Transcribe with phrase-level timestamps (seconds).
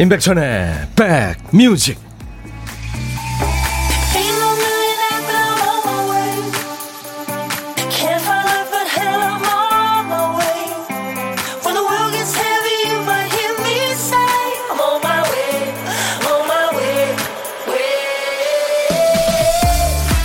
[0.00, 1.98] 임백천의 백뮤직.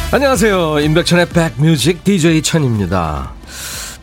[0.10, 0.80] 안녕하세요.
[0.80, 3.34] 임백천의 백뮤직 DJ 천입니다.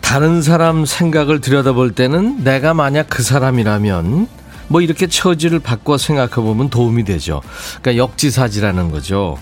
[0.02, 4.41] 다른 사람 생각을 들여다볼 때는 내가 만약 그 사람이라면
[4.72, 7.42] 뭐 이렇게 처지를 바꿔 생각해 보면 도움이 되죠.
[7.82, 9.36] 그러니까 역지사지라는 거죠.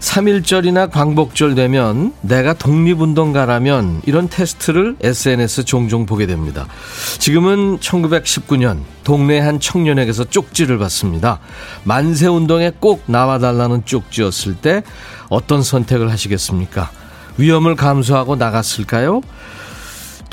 [0.00, 6.66] 3일절이나 광복절 되면 내가 독립운동가라면 이런 테스트를 SNS 종종 보게 됩니다.
[7.20, 11.38] 지금은 1919년 동네 한 청년에게서 쪽지를 받습니다.
[11.84, 14.82] 만세운동에 꼭 나와달라는 쪽지였을 때
[15.30, 16.90] 어떤 선택을 하시겠습니까?
[17.38, 19.22] 위험을 감수하고 나갔을까요?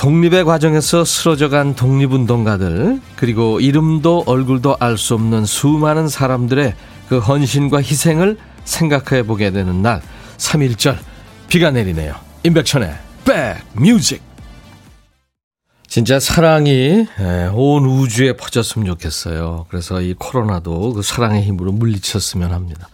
[0.01, 6.73] 독립의 과정에서 쓰러져간 독립운동가들 그리고 이름도 얼굴도 알 수 없는 수많은 사람들의
[7.07, 8.35] 그 헌신과 희생을
[8.65, 10.01] 생각해 보게 되는 날
[10.37, 10.97] 3.1절
[11.49, 12.15] 비가 내리네요.
[12.41, 12.95] 임백천의
[13.75, 14.23] 백뮤직
[15.87, 19.67] 진짜 사랑이 예, 온 우주에 퍼졌으면 좋겠어요.
[19.69, 22.89] 그래서 이 코로나도 그 사랑의 힘으로 물리쳤으면 합니다.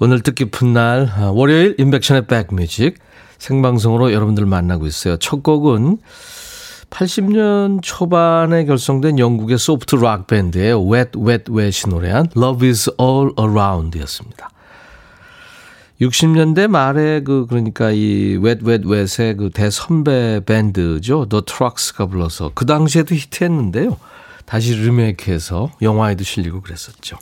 [0.00, 2.98] 오늘 뜻깊은 날 아, 월요일 임백천의 백뮤직
[3.40, 5.16] 생방송으로 여러분들 만나고 있어요.
[5.16, 5.98] 첫 곡은
[6.90, 13.98] 80년 초반에 결성된 영국의 소프트 락 밴드의 Wet Wet Wet이 노래한 Love is All Around
[14.00, 14.50] 였습니다.
[16.00, 21.26] 60년대 말에 그 그러니까 이 Wet Wet Wet의 그 대선배 밴드죠.
[21.28, 23.96] The Trucks가 불러서 그 당시에도 히트했는데요.
[24.44, 27.18] 다시 리메이크해서 영화에도 실리고 그랬었죠.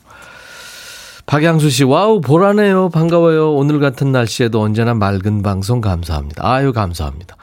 [1.28, 2.88] 박양수 씨, 와우, 보라네요.
[2.88, 3.52] 반가워요.
[3.52, 6.42] 오늘 같은 날씨에도 언제나 맑은 방송 감사합니다.
[6.42, 7.36] 아유, 감사합니다.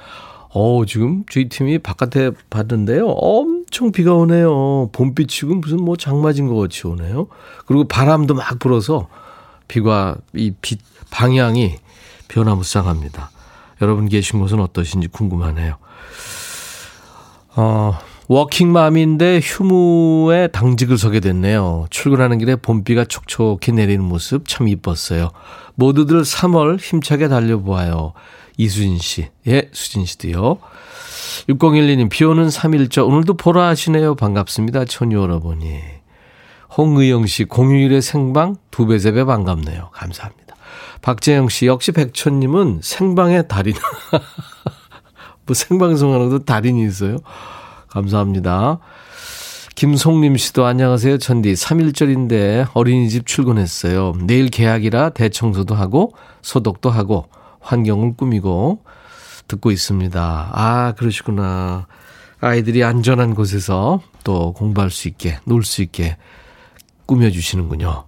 [0.49, 3.05] 어 지금 저희 팀이 바깥에 봤는데요.
[3.07, 4.89] 엄청 비가 오네요.
[4.91, 7.27] 봄비 치고 무슨 뭐 장마진 것 같이 오네요.
[7.67, 9.07] 그리고 바람도 막 불어서
[9.67, 10.79] 비가, 이 빛,
[11.11, 11.75] 방향이
[12.27, 13.29] 변화무쌍합니다.
[13.83, 15.75] 여러분 계신 곳은 어떠신지 궁금하네요.
[17.55, 21.85] 어, 워킹맘인데 휴무에 당직을 서게 됐네요.
[21.89, 25.29] 출근하는 길에 봄비가 촉촉히 내리는 모습 참 이뻤어요.
[25.75, 28.13] 모두들 3월 힘차게 달려보아요.
[28.57, 29.27] 이수진 씨.
[29.47, 30.57] 예, 수진 씨도요.
[31.49, 33.05] 6012님, 비 오는 3일째.
[33.05, 34.15] 오늘도 보라 하시네요.
[34.15, 34.85] 반갑습니다.
[34.85, 35.79] 천유 여러분이.
[36.77, 39.89] 홍의영 씨, 공휴일의 생방 두 배, 세 배 반갑네요.
[39.93, 40.55] 감사합니다.
[41.01, 43.75] 박재영 씨, 역시 백천님은 생방의 달인.
[45.45, 47.17] 뭐 생방송하는 것도 달인이 있어요.
[47.95, 48.79] 감사합니다.
[49.75, 51.17] 김송림 씨도 안녕하세요.
[51.17, 54.13] 천디 3일절인데 어린이집 출근했어요.
[54.25, 56.11] 내일 개학이라 대청소도 하고
[56.41, 57.29] 소독도 하고
[57.61, 58.83] 환경을 꾸미고
[59.47, 60.49] 듣고 있습니다.
[60.51, 61.87] 아, 그러시구나.
[62.41, 66.17] 아이들이 안전한 곳에서 또 공부할 수 있게, 놀 수 있게
[67.05, 68.05] 꾸며주시는군요.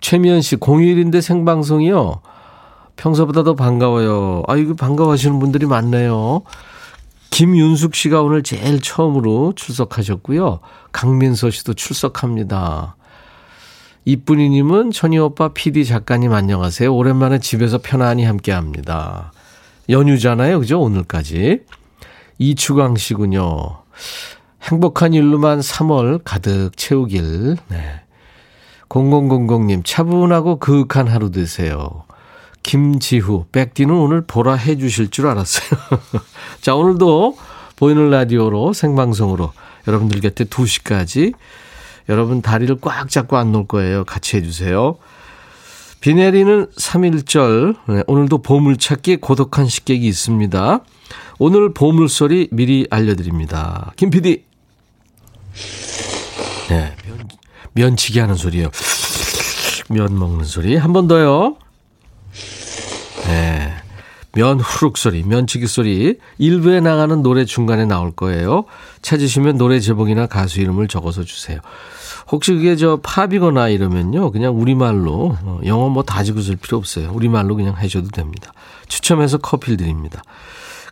[0.00, 2.20] 최미연 씨, 공휴일인데 생방송이요?
[2.94, 4.44] 평소보다 더 반가워요.
[4.46, 6.42] 아, 이거 반가워하시는 분들이 많네요.
[7.36, 10.60] 김윤숙 씨가 오늘 제일 처음으로 출석하셨고요.
[10.90, 12.96] 강민서 씨도 출석합니다.
[14.06, 16.90] 이쁜이님은 천희 오빠 PD 작가님 안녕하세요.
[16.94, 19.34] 오랜만에 집에서 편안히 함께 합니다.
[19.90, 20.60] 연휴잖아요.
[20.60, 20.80] 그죠?
[20.80, 21.60] 오늘까지.
[22.38, 23.82] 이추광 씨군요.
[24.62, 27.58] 행복한 일로만 3월 가득 채우길.
[27.68, 28.00] 네.
[28.88, 32.05] 0000님, 차분하고 그윽한 하루 되세요.
[32.66, 35.80] 김지후, 백디는 오늘 보라 해 주실 줄 알았어요.
[36.60, 37.38] 자, 오늘도
[37.76, 39.52] 보이는 라디오로 생방송으로
[39.86, 41.32] 여러분들 곁에 2시까지
[42.08, 44.04] 여러분 다리를 꽉 잡고 안 놓을 거예요.
[44.04, 44.96] 같이 해주세요.
[46.00, 50.80] 비 내리는 3일절, 네, 오늘도 보물찾기 고독한 식객이 있습니다.
[51.38, 53.92] 오늘 보물소리 미리 알려드립니다.
[53.94, 54.42] 김 PD.
[56.68, 57.28] 네, 면,
[57.74, 58.70] 면치기 하는 소리예요.
[59.88, 60.74] 면 먹는 소리.
[60.74, 61.58] 한 번 더요.
[63.26, 63.72] 네.
[64.32, 68.64] 면 후룩 소리, 면치기 소리 일부에 나가는 노래 중간에 나올 거예요.
[69.00, 71.58] 찾으시면 노래 제목이나 가수 이름을 적어서 주세요.
[72.30, 74.30] 혹시 그게 저 팝이거나 이러면요.
[74.32, 77.10] 그냥 우리말로 어, 영어 뭐 다지고 쓸 필요 없어요.
[77.12, 78.52] 우리말로 그냥 하셔도 됩니다.
[78.88, 80.22] 추첨해서 커피를 드립니다.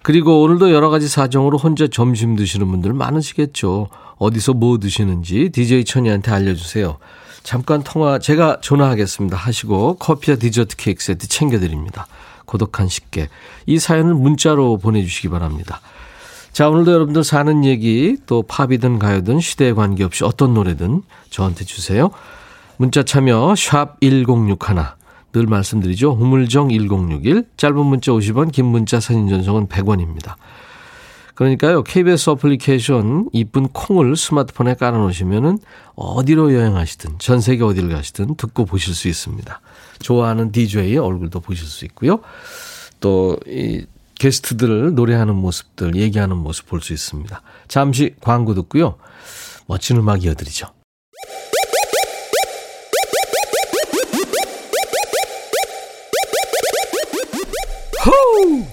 [0.03, 3.89] 그리고 오늘도 여러 가지 사정으로 혼자 점심 드시는 분들 많으시겠죠.
[4.17, 6.97] 어디서 뭐 드시는지 DJ 천이한테 알려주세요.
[7.45, 12.07] 잠깐 통화 제가 전화하겠습니다 하시고 커피와 디저트 케이크 세트 챙겨드립니다.
[12.47, 13.29] 고독한 식객.
[13.67, 15.81] 이 사연을 문자로 보내주시기 바랍니다.
[16.53, 22.11] 자, 오늘도 여러분들 사는 얘기, 또 팝이든 가요든 시대에 관계없이 어떤 노래든 저한테 주세요.
[22.77, 24.95] 문자 참여, 샵 1061.
[25.33, 26.13] 늘 말씀드리죠.
[26.13, 27.45] 우물정 1061.
[27.57, 30.35] 짧은 문자 50원, 긴 문자 사진 전송은 100원입니다.
[31.35, 35.59] 그러니까요, KBS 어플리케이션 이쁜 콩을 스마트폰에 깔아놓으시면은
[35.97, 39.61] 어디로 여행하시든 전 세계 어디를 가시든 듣고 보실 수 있습니다.
[40.01, 42.21] 좋아하는 DJ의 얼굴도 보실 수 있고요.
[43.01, 43.85] 또, 이
[44.17, 47.43] 게스트들 노래하는 모습들, 얘기하는 모습 볼 수 있습니다.
[47.67, 48.95] 잠시 광고 듣고요.
[49.67, 50.69] 멋진 음악 이어드리죠.
[58.07, 58.65] 호우!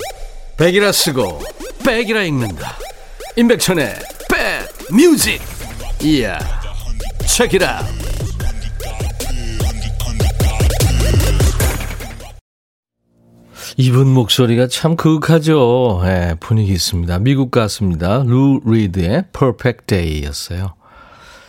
[0.57, 1.41] 백이라 쓰고
[1.83, 2.77] 백이라 읽는다.
[3.35, 3.95] 임백천의
[4.29, 5.41] 백 뮤직.
[6.01, 6.37] 이야.
[7.27, 7.81] 책이라.
[13.77, 16.01] 이분 목소리가 참 그윽하죠.
[16.03, 17.19] 네, 분위기 있습니다.
[17.19, 18.23] 미국 가수입니다.
[18.25, 20.75] 루 리드의 Perfect Day였어요.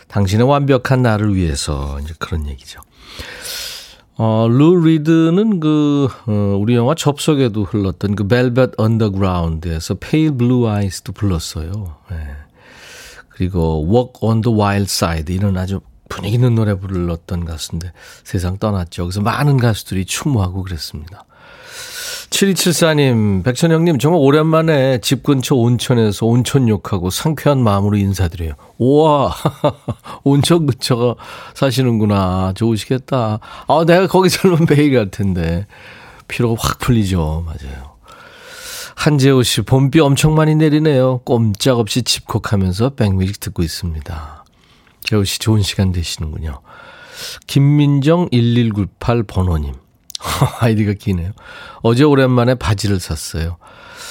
[0.07, 2.79] 당신의 완벽한 나를 위해서 이제 그런 얘기죠.
[4.15, 11.13] 어, 루 리드는 그, 어, 우리 영화 접속에도 흘렀던 그 Velvet Underground에서 Pale Blue Eyes도
[11.13, 11.95] 불렀어요.
[12.11, 12.17] 네.
[13.29, 17.91] 그리고 Walk on the Wild Side 이런 아주 분위기 있는 노래 불렀던 가수인데
[18.23, 19.05] 세상 떠났죠.
[19.05, 21.25] 그래서 많은 가수들이 추모하고 그랬습니다.
[22.29, 28.53] 7274님, 백천영님, 정말 오랜만에 집 근처 온천에서 온천 욕하고 상쾌한 마음으로 인사드려요.
[28.77, 29.33] 우와,
[30.23, 31.15] 온천 근처가
[31.53, 32.53] 사시는구나.
[32.55, 33.39] 좋으시겠다.
[33.67, 35.67] 아, 내가 거기 살면 매일 갈 텐데.
[36.27, 37.43] 피로가 확 풀리죠.
[37.45, 37.93] 맞아요.
[38.95, 41.19] 한재호 씨, 봄비 엄청 많이 내리네요.
[41.25, 44.45] 꼼짝없이 집콕하면서 백뮤직 듣고 있습니다.
[45.01, 46.61] 재호 씨, 좋은 시간 되시는군요.
[47.47, 49.82] 김민정 1198 번호님.
[50.59, 51.31] 아이디가 기네요.
[51.81, 53.57] 어제 오랜만에 바지를 샀어요.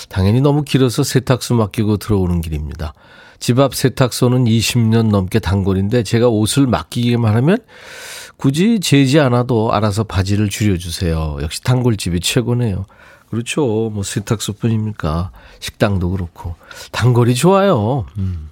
[0.09, 2.93] 당연히 너무 길어서 세탁소 맡기고 들어오는 길입니다.
[3.38, 7.59] 집 앞 세탁소는 20년 넘게 단골인데 제가 옷을 맡기기만 하면
[8.37, 11.38] 굳이 재지 않아도 알아서 바지를 줄여주세요.
[11.43, 12.85] 역시 단골집이 최고네요.
[13.31, 13.62] 그렇죠.
[13.91, 15.31] 뭐 세탁소 뿐입니까.
[15.61, 16.55] 식당도 그렇고.
[16.93, 18.05] 단골이 좋아요.
[18.19, 18.50] 음.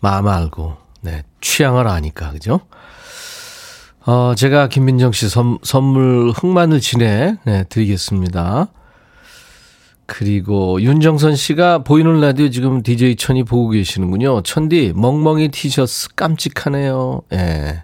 [0.00, 1.24] 마음 알고, 네.
[1.40, 2.60] 취향을 아니까, 그죠?
[4.08, 8.68] 어, 제가 김민정 씨 선, 선물 흑마늘 진해 네, 드리겠습니다.
[10.06, 14.40] 그리고 윤정선 씨가 보이는 라디오 지금 DJ 천이 보고 계시는군요.
[14.44, 17.20] 천디, 멍멍이 티셔츠 깜찍하네요.
[17.32, 17.36] 예.
[17.36, 17.82] 네.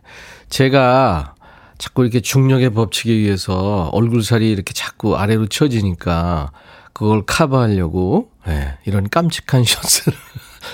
[0.48, 1.34] 제가
[1.76, 6.52] 자꾸 이렇게 중력의 법칙에 의해서 얼굴살이 이렇게 자꾸 아래로 쳐지니까
[6.94, 10.16] 그걸 커버하려고 예, 네, 이런 깜찍한 셔츠를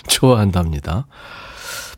[0.06, 1.08] 좋아한답니다.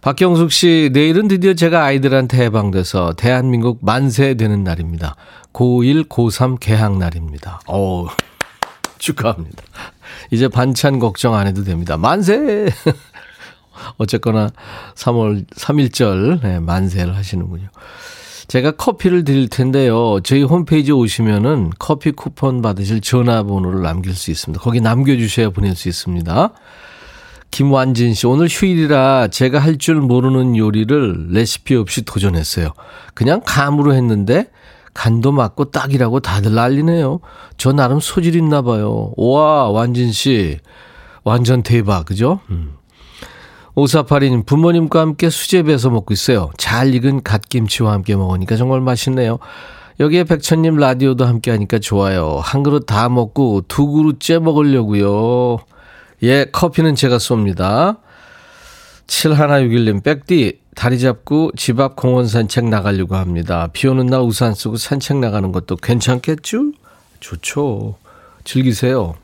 [0.02, 5.14] 박경숙 씨, 내일은 드디어 제가 아이들한테 해방돼서 대한민국 만세 되는 날입니다.
[5.52, 7.60] 고1, 고3 개학 날입니다.
[7.68, 8.08] 오,
[8.98, 9.62] 축하합니다.
[10.32, 11.96] 이제 반찬 걱정 안 해도 됩니다.
[11.96, 12.68] 만세!
[13.96, 14.50] 어쨌거나
[14.96, 17.68] 3월 3일절 네, 만세를 하시는군요.
[18.48, 20.18] 제가 커피를 드릴 텐데요.
[20.24, 24.60] 저희 홈페이지 오시면은 커피 쿠폰 받으실 전화번호를 남길 수 있습니다.
[24.64, 26.52] 거기 남겨주셔야 보낼 수 있습니다.
[27.52, 32.70] 김완진 씨, 오늘 휴일이라 제가 할 줄 모르는 요리를 레시피 없이 도전했어요.
[33.14, 34.50] 그냥 감으로 했는데
[34.94, 37.20] 간도 맞고 딱이라고 다들 난리네요.
[37.58, 39.12] 저 나름 소질 있나 봐요.
[39.16, 40.58] 와, 완진 씨.
[41.24, 42.40] 완전 대박, 그죠?
[42.50, 42.72] 음.
[43.74, 46.50] 오사파리님, 부모님과 함께 수제 배서 먹고 있어요.
[46.58, 49.38] 잘 익은 갓김치와 함께 먹으니까 정말 맛있네요.
[50.00, 52.40] 여기에 백천님 라디오도 함께 하니까 좋아요.
[52.42, 55.58] 한 그릇 다 먹고 두 그릇째 먹으려고요.
[56.22, 57.98] 예, 커피는 제가 쏩니다.
[59.06, 63.68] 7161님, 백디, 다리 잡고 집 앞 공원 산책 나가려고 합니다.
[63.72, 66.72] 비 오는 날 우산 쓰고 산책 나가는 것도 괜찮겠죠?
[67.20, 67.96] 좋죠.
[68.44, 69.14] 즐기세요.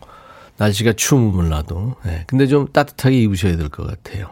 [0.58, 1.94] 날씨가 추우면 몰라도.
[2.04, 4.30] 네, 근데 좀 따뜻하게 입으셔야 될 것 같아요.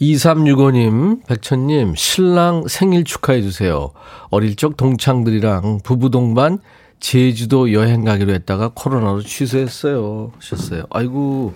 [0.00, 3.92] 2365님, 백천님, 신랑 생일 축하해주세요.
[4.30, 6.58] 어릴 적 동창들이랑 부부 동반
[7.02, 10.30] 제주도 여행 가기로 했다가 코로나로 취소했어요.
[10.38, 10.84] 하셨어요.
[10.90, 11.52] 아이고,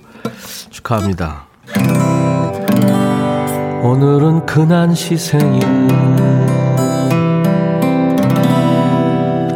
[0.70, 1.46] 축하합니다.
[3.80, 5.60] 오늘은 근한 시 생일.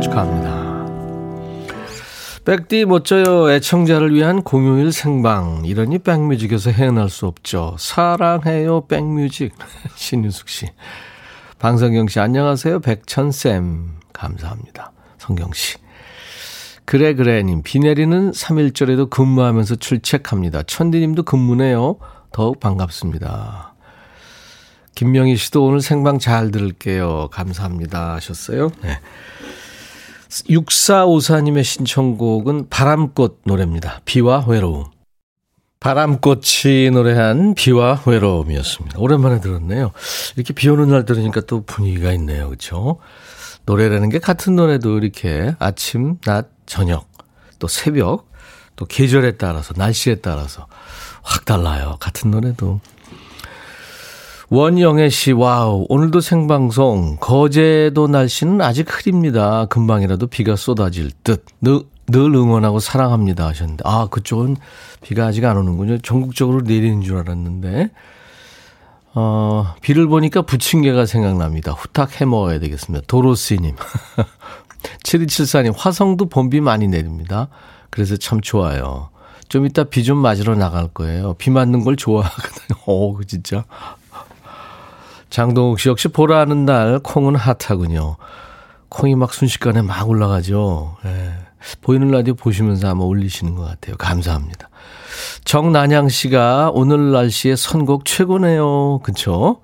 [0.01, 0.87] 축하합니다.
[2.45, 3.51] 백디 멋져요.
[3.51, 5.63] 애청자를 위한 공휴일 생방.
[5.65, 7.75] 이러니 백뮤직에서 헤어날 수 없죠.
[7.81, 9.53] 사랑해요, 백뮤직.
[9.97, 10.67] 신유숙 씨.
[11.59, 12.79] 방성경 씨, 안녕하세요.
[12.79, 13.97] 백천쌤.
[14.13, 14.93] 감사합니다.
[15.19, 15.80] 성경 씨.
[16.85, 20.65] 그래 그래님 비 내리는 3일절에도 근무하면서 출첵합니다.
[20.65, 21.97] 천디님도 근무네요.
[22.33, 23.75] 더욱 반갑습니다.
[24.95, 27.29] 김명희 씨도 오늘 생방 잘 들을게요.
[27.33, 28.71] 감사합니다 하셨어요.
[28.83, 28.99] 네.
[30.29, 34.01] 6454님의 신청곡은 바람꽃 노래입니다.
[34.05, 34.85] 비와 외로움.
[35.81, 38.99] 바람꽃이 노래한 비와 외로움이었습니다.
[38.99, 39.93] 오랜만에 들었네요.
[40.37, 42.49] 이렇게 비 오는 날 들으니까 또 분위기가 있네요.
[42.49, 42.99] 그렇죠?
[43.65, 47.09] 노래라는 게 같은 노래도 이렇게 아침, 낮, 저녁,
[47.59, 48.31] 또 새벽,
[48.77, 50.69] 또 계절에 따라서, 날씨에 따라서
[51.21, 51.97] 확 달라요.
[51.99, 52.79] 같은 노래도.
[54.51, 55.87] 원영애 씨, 와우.
[55.89, 57.17] 오늘도 생방송.
[57.19, 59.67] 거제도 날씨는 아직 흐립니다.
[59.67, 61.45] 금방이라도 비가 쏟아질 듯.
[61.61, 63.49] 늘, 늘 응원하고 사랑합니다.
[63.49, 63.83] 하셨는데.
[63.85, 64.57] 아, 그쪽은
[65.03, 65.99] 비가 아직 안 오는군요.
[65.99, 67.91] 전국적으로 내리는 줄 알았는데.
[69.15, 71.73] 어, 비를 보니까 부침개가 생각납니다.
[71.73, 73.05] 후딱 해 먹어야 되겠습니다.
[73.09, 73.75] 도로스님.
[75.05, 77.49] 7274님, 화성도 봄비 많이 내립니다.
[77.91, 79.11] 그래서 참 좋아요.
[79.49, 81.35] 좀 이따 비 좀 맞으러 나갈 거예요.
[81.35, 82.79] 비 맞는 걸 좋아하거든요.
[82.87, 83.65] 오, 진짜.
[85.31, 88.17] 장동욱 씨 역시 보라는 날 콩은 핫하군요.
[88.89, 90.97] 콩이 막 순식간에 막 올라가죠.
[91.05, 91.33] 예.
[91.83, 93.97] 보이는 라디오 보시면서 아마 올리시는 것 같아요.
[93.97, 94.69] 감사합니다.
[95.45, 99.01] 정난양 씨가 오늘 날씨에 선곡 최고네요.
[99.03, 99.61] 그쵸?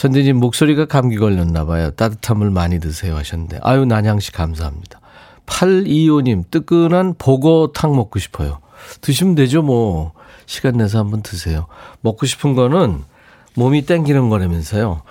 [0.00, 1.90] 천디님 목소리가 감기 걸렸나 봐요.
[1.90, 3.58] 따뜻한 물 많이 드세요 하셨는데.
[3.62, 4.98] 아유, 난양 씨 감사합니다.
[5.44, 8.60] 825님, 뜨끈한 보고탕 먹고 싶어요.
[9.02, 10.12] 드시면 되죠, 뭐.
[10.46, 11.66] 시간 내서 한번 드세요.
[12.00, 13.02] 먹고 싶은 거는
[13.56, 15.02] 몸이 땡기는 거라면서요.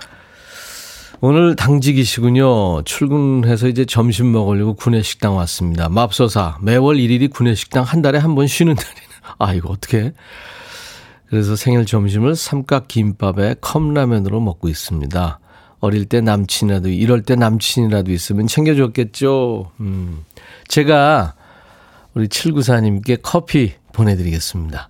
[1.22, 2.82] 오늘 당직이시군요.
[2.82, 5.88] 출근해서 이제 점심 먹으려고 구내식당 왔습니다.
[5.90, 6.58] 맙소사.
[6.64, 9.08] 매월 1일이 구내식당 한 달에 한 번 쉬는 날이네.
[9.38, 10.14] 아, 이거 어떻게
[11.30, 15.40] 그래서 생일 점심을 삼각김밥에 컵라면으로 먹고 있습니다.
[15.80, 19.72] 어릴 때 남친이라도, 이럴 때 남친이라도 있으면 챙겨줬겠죠.
[19.80, 20.26] 음.
[20.68, 21.36] 제가
[22.16, 24.90] 우리 794님께 커피 보내드리겠습니다.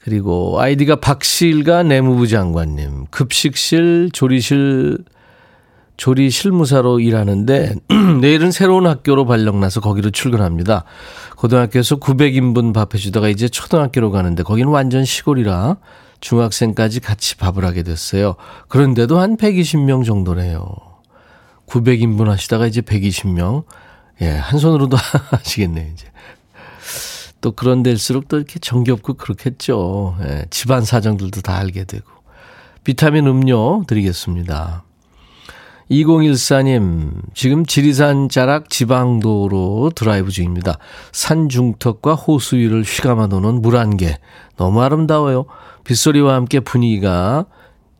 [0.00, 4.98] 그리고 아이디가 박실과 내무부 장관님, 급식실, 조리실,
[6.00, 7.74] 조리 실무사로 일하는데
[8.22, 10.84] 내일은 새로운 학교로 발령나서 거기로 출근합니다.
[11.36, 15.76] 고등학교에서 900인분 밥 해주다가 이제 초등학교로 가는데 거기는 완전 시골이라
[16.20, 18.36] 중학생까지 같이 밥을 하게 됐어요.
[18.68, 20.64] 그런데도 한 120명 정도네요.
[21.66, 23.64] 900인분 하시다가 이제 120명.
[24.22, 24.96] 예, 한 손으로도
[25.32, 26.06] 하시겠네요, 이제.
[27.42, 30.16] 또 그런 데일수록 또 이렇게 정겹고 그렇겠죠.
[30.22, 32.06] 예, 집안 사정들도 다 알게 되고.
[32.84, 34.84] 비타민 음료 드리겠습니다.
[35.90, 40.78] 2014님, 지금 지리산 자락 지방도로 드라이브 중입니다.
[41.10, 44.16] 산 중턱과 호수 위를 휘감아 도는 물한 개.
[44.56, 45.46] 너무 아름다워요.
[45.82, 47.46] 빗소리와 함께 분위기가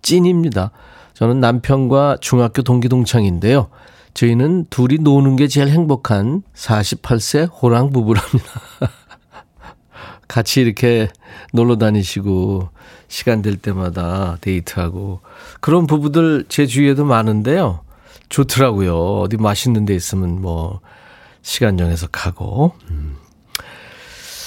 [0.03, 0.71] 찐입니다.
[1.15, 3.69] 저는 남편과 중학교 동기 동창인데요.
[4.15, 8.61] 저희는 둘이 노는 게 제일 행복한 48세 호랑 부부랍니다.
[10.29, 11.09] 같이 이렇게
[11.53, 12.69] 놀러 다니시고
[13.11, 15.21] 시간 될 때마다 데이트하고
[15.61, 17.81] 그런 부부들 제 주위에도 많은데요.
[18.29, 19.19] 좋더라고요.
[19.19, 20.81] 어디 맛있는 데 있으면 뭐
[21.43, 22.73] 시간 정해서 가고.
[22.89, 23.17] 음.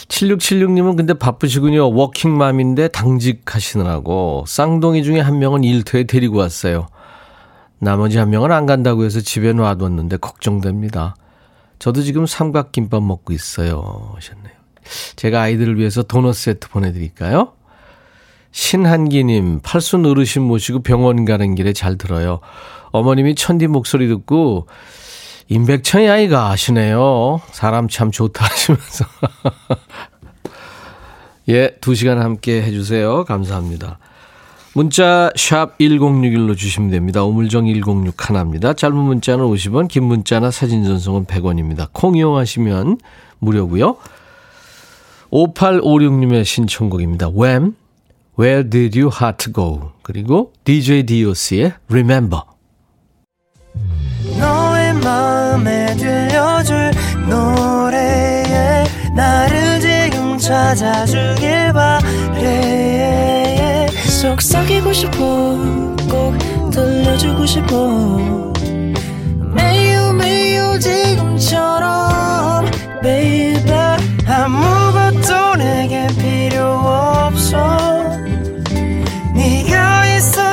[0.08, 1.94] 7676님은 근데 바쁘시군요.
[1.94, 6.88] 워킹맘인데 당직하시느라고 쌍둥이 중에 한 명은 일터에 데리고 왔어요.
[7.80, 11.16] 나머지 한 명은 안 간다고 해서 집에 놔뒀는데 걱정됩니다.
[11.80, 14.14] 저도 지금 삼각김밥 먹고 있어요.
[14.16, 14.54] 하셨네요.
[15.18, 17.52] 제가 아이들을 위해서 도넛 세트 보내드릴까요?
[18.54, 22.40] 신한기님, 팔순 어르신 모시고 병원 가는 길에 잘 들어요.
[22.92, 24.68] 어머님이 천디 목소리 듣고,
[25.50, 27.42] 임백천이 아이가 아시네요.
[27.52, 29.06] 사람 참 좋다 하시면서.
[31.50, 33.26] 예, 두 시간 함께 해주세요.
[33.26, 33.98] 감사합니다.
[34.76, 37.24] 문자 샵 1061로 주시면 됩니다.
[37.24, 38.74] 우물정 106 하나입니다.
[38.74, 41.90] 짧은 문자는 50원, 긴 문자나 사진 전송은 100원입니다.
[41.92, 43.00] 콩 이용하시면
[43.40, 43.98] 무료고요.
[45.32, 47.30] 5856님의 신청곡입니다.
[47.30, 47.76] When,
[48.36, 49.92] Where Did Your Heart Go?
[50.02, 52.42] 그리고 DJ DOC의 Remember.
[54.40, 56.92] 너의 마음에 들려줄
[57.30, 58.86] 노래에
[59.16, 63.04] 나를 지금 찾아주길 바래
[64.24, 65.16] 속삭이고 싶어
[66.10, 66.34] 꼭
[66.72, 68.54] 들려주고 싶어
[69.54, 72.66] 매우 매우 지금처럼
[73.04, 73.70] baby
[74.26, 77.93] 아무것도 내게 필요 없어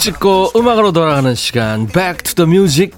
[0.00, 2.96] 찍고 음악으로 돌아가는 시간 Back to the Music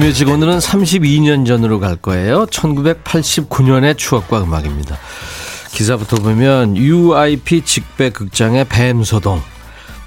[0.00, 4.98] Music 오늘은 32년 전으로 갈 거예요 1989년의 추억과 음악입니다
[5.78, 9.40] 기사부터 보면 UIP 직배 극장의 뱀소동.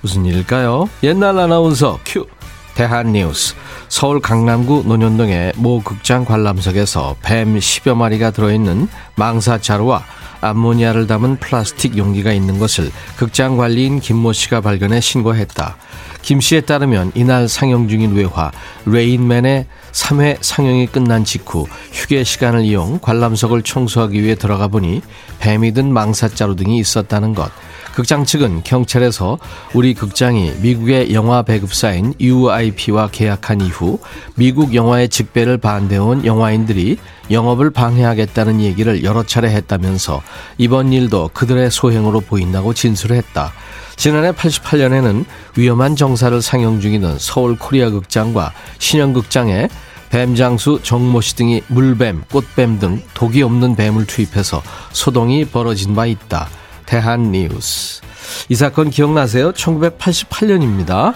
[0.01, 0.89] 무슨 일일까요?
[1.03, 2.25] 옛날 아나운서 큐.
[2.75, 3.55] 대한뉴스.
[3.89, 10.03] 서울 강남구 논현동의 모 극장 관람석에서 뱀 10여 마리가 들어있는 망사자루와
[10.41, 15.77] 암모니아를 담은 플라스틱 용기가 있는 것을 극장 관리인 김모 씨가 발견해 신고했다.
[16.21, 18.51] 김 씨에 따르면 이날 상영 중인 외화
[18.85, 25.01] 레인맨의 3회 상영이 끝난 직후 휴게 시간을 이용 관람석을 청소하기 위해 들어가 보니
[25.39, 27.51] 뱀이 든 망사자루 등이 있었다는 것.
[27.93, 29.38] 극장 측은 경찰에서
[29.74, 34.00] 우리 극장이 미국의 영화 배급사인 UIP와 계약한 이후
[34.36, 36.98] 미국 영화의 직배를 반대해온 영화인들이
[37.29, 40.21] 영업을 방해하겠다는 얘기를 여러 차례 했다면서
[40.57, 43.51] 이번 일도 그들의 소행으로 보인다고 진술했다.
[43.98, 45.25] 지난해 88년에는
[45.57, 49.67] 위험한 정사를 상영 중이던 서울 코리아 극장과 신영극장에
[50.10, 56.50] 뱀장수 정모 씨 등이 물뱀, 꽃뱀 등 독이 없는 뱀을 투입해서 소동이 벌어진 바 있다.
[56.91, 58.01] 대한 뉴스.
[58.50, 59.53] 이 사건 기억나세요?
[59.53, 61.13] 1988년입니다.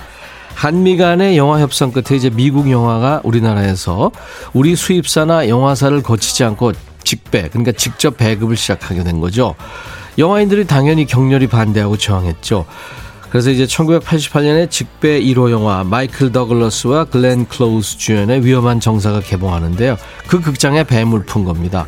[0.54, 4.12] 한미 간의 영화 협상 끝에 이제 미국 영화가 우리나라에서
[4.54, 6.72] 우리 수입사나 영화사를 거치지 않고
[7.04, 9.56] 직배, 그러니까 직접 배급을 시작하게 된 거죠.
[10.18, 12.66] 영화인들이 당연히 격렬히 반대하고 저항했죠.
[13.30, 19.98] 그래서 이제 1988년에 직배 1호 영화 마이클 더글러스와 글렌 클로즈 주연의 위험한 정사가 개봉하는데요.
[20.28, 21.86] 그 극장에 뱀을 푼 겁니다.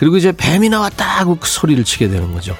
[0.00, 2.56] 그리고 이제 뱀이 나왔다 하고 그 소리를 치게 되는 거죠.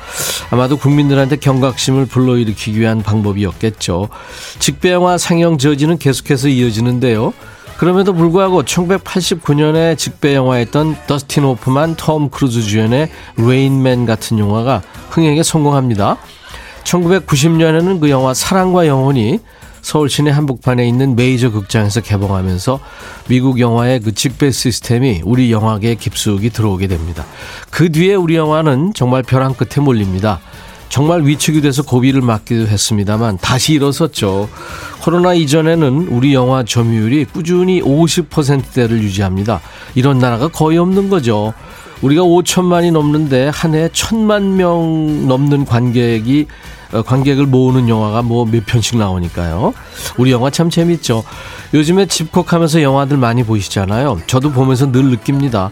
[0.50, 4.10] 아마도 국민들한테 경각심을 불러일으키기 위한 방법이었겠죠.
[4.58, 7.32] 직배영화 상영 저지는 계속해서 이어지는데요.
[7.78, 16.18] 그럼에도 불구하고 1989년에 직배 영화였던 더스틴 호프만 톰 크루즈 주연의 레인맨 같은 영화가 흥행에 성공합니다.
[16.84, 19.40] 1990년에는 그 영화 사랑과 영혼이
[19.82, 22.80] 서울 시내 한복판에 있는 메이저 극장에서 개봉하면서
[23.28, 27.24] 미국 영화의 그 직배 시스템이 우리 영화계에 깊숙이 들어오게 됩니다.
[27.70, 30.40] 그 뒤에 우리 영화는 정말 벼랑 끝에 몰립니다.
[30.88, 34.48] 정말 위축이 돼서 고비를 맞기도 했습니다만 다시 일어섰죠.
[35.02, 39.60] 코로나 이전에는 우리 영화 점유율이 꾸준히 50%대를 유지합니다.
[39.94, 41.54] 이런 나라가 거의 없는 거죠.
[42.02, 48.66] 우리가 5천만이 넘는데 한 해 천만 명 넘는 관객이 어, 관객을 모으는 영화가 뭐 몇
[48.66, 49.72] 편씩 나오니까요.
[50.16, 51.22] 우리 영화 참 재밌죠.
[51.72, 54.20] 요즘에 집콕하면서 영화들 많이 보시잖아요.
[54.26, 55.70] 저도 보면서 늘 느낍니다.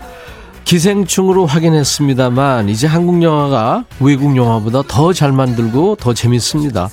[0.64, 6.90] 기생충으로 확인했습니다만 이제 한국 영화가 외국 영화보다 더 잘 만들고 더 재밌습니다.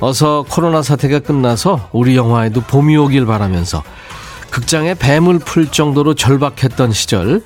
[0.00, 3.82] 어서 코로나 사태가 끝나서 우리 영화에도 봄이 오길 바라면서
[4.50, 7.42] 극장에 뱀을 풀 정도로 절박했던 시절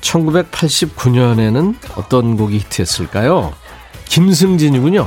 [0.00, 3.52] 1989년에는 어떤 곡이 히트했을까요?
[4.06, 5.06] 김승진이군요.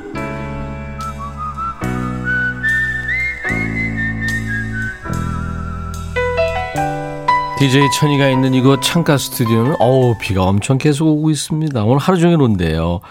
[7.61, 11.83] DJ 천이가 있는 이곳 창가 스튜디오는 어우 비가 엄청 계속 오고 있습니다.
[11.83, 13.01] 오늘 하루 종일 온대요.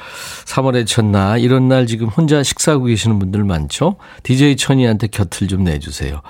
[0.45, 3.95] 3월의 첫날 이런 날 지금 혼자 식사하고 계시는 분들 많죠?
[4.25, 6.21] DJ 천이한테 곁을 좀 내주세요.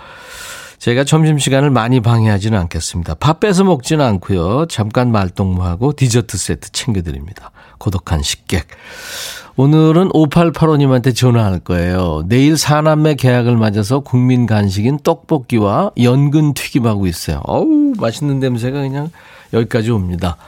[0.81, 3.15] 제가 점심시간을 많이 방해하지는 않겠습니다.
[3.17, 4.65] 밥 빼서 먹지는 않고요.
[4.67, 7.51] 잠깐 말동무하고 디저트 세트 챙겨드립니다.
[7.79, 8.67] 고독한 식객.
[9.57, 12.23] 오늘은 5885님한테 전화할 거예요.
[12.29, 17.43] 내일 사남매 계약을 맞아서 국민 간식인 떡볶이와 연근 튀김하고 있어요.
[17.45, 19.11] 어우, 맛있는 냄새가 그냥
[19.53, 20.39] 여기까지 옵니다.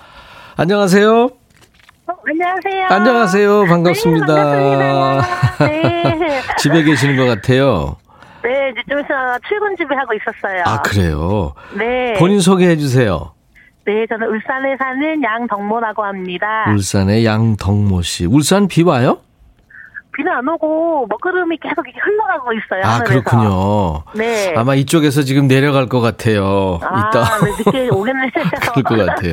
[0.57, 1.25] 안녕하세요.
[1.25, 2.87] 어, 안녕하세요.
[2.89, 3.65] 안녕하세요.
[3.67, 4.27] 반갑습니다.
[4.27, 5.59] 네, 반갑습니다.
[5.67, 6.41] 네.
[6.59, 7.97] 집에 계시는 것 같아요.
[8.43, 10.63] 네, 이제 좀 있어 출근 준비하고 있었어요.
[10.67, 11.53] 아, 그래요?
[11.77, 12.15] 네.
[12.19, 13.33] 본인 소개해 주세요.
[13.85, 16.65] 네, 저는 울산에 사는 양덕모라고 합니다.
[16.69, 18.27] 울산의 양덕모 씨.
[18.27, 19.19] 울산 비 와요?
[20.15, 22.83] 비는 안 오고 먹구름이 계속 이렇게 흘러가고 있어요.
[22.85, 23.05] 아, 하늘에서.
[23.23, 24.03] 그렇군요.
[24.15, 24.53] 네.
[24.57, 26.79] 아마 이쪽에서 지금 내려갈 것 같아요.
[26.83, 27.25] 아, 이따.
[27.45, 28.31] 네, 늦게 오겠네요.
[28.75, 29.33] 그럴 것 같아요.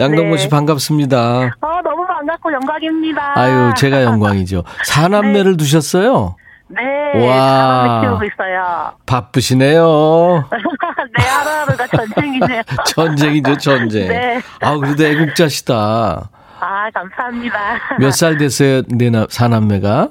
[0.00, 0.36] 양덕모 네.
[0.38, 1.52] 씨 반갑습니다.
[1.60, 3.38] 어, 너무 반갑고 영광입니다.
[3.38, 4.64] 아유, 제가 영광이죠.
[4.84, 6.34] 사남매를 두셨어요?
[6.68, 8.00] 네, 와.
[8.02, 8.92] 키우고 있어요.
[9.06, 10.44] 바쁘시네요.
[11.18, 12.62] 네, 하루하루가 전쟁이네요.
[12.86, 14.08] 전쟁이죠, 전쟁.
[14.08, 14.40] 네.
[14.60, 16.28] 아, 그래도 애국자시다.
[16.58, 17.58] 아, 감사합니다.
[18.00, 20.08] 몇 살 됐어요, 네 나, 사남매가?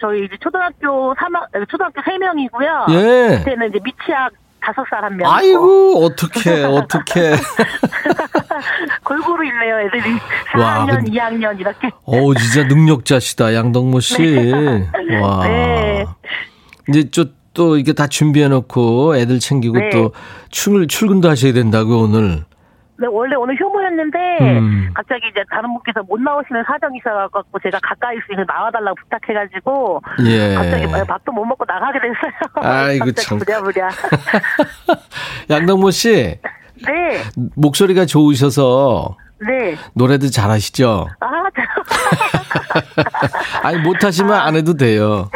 [0.00, 2.90] 저희 이제 초등학교 3학, 초등학교 3명이고요.
[2.90, 3.38] 예.
[3.38, 4.30] 그때는 이제 미취학
[4.74, 5.30] 5살 한 명.
[5.32, 7.36] 아이고, 어떡해, 어떡해.
[9.04, 10.12] 골고루 있네요, 애들이.
[10.60, 11.90] 와, 4학년, 근데- 2학년 이렇게.
[12.04, 14.52] 어 진짜 능력자시다, 양덕모 씨.
[15.20, 15.46] 와.
[15.46, 16.04] 네.
[16.88, 19.90] 이제 저, 또 이게 다 준비해놓고 애들 챙기고 네.
[19.90, 20.12] 또
[20.50, 22.44] 출, 출근도 하셔야 된다고요, 오늘.
[22.98, 24.18] 네, 원래 오늘 휴무였는데
[24.58, 24.90] 음.
[24.94, 30.54] 갑자기 이제 다른 분께서 못 나오시는 사정이 있어갖고 제가 가까이 있으니까 나와달라고 부탁해가지고 예.
[30.54, 32.32] 갑자기 밥도 못 먹고 나가게 됐어요.
[32.74, 33.38] 아이고, 참.
[33.38, 33.88] 부랴부랴.
[35.50, 36.38] 양덕모 씨,
[36.86, 37.22] 네,
[37.54, 39.76] 목소리가 좋으셔서 네.
[39.94, 41.08] 노래도 잘하시죠?
[41.20, 41.26] 아,
[43.62, 45.28] 아니, 못하시면 안 해도 돼요.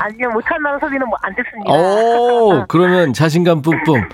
[0.00, 1.72] 아니요 못한다는 소리는 뭐 안 듣습니다.
[1.72, 4.08] 오, 그러면 자신감 뿜뿜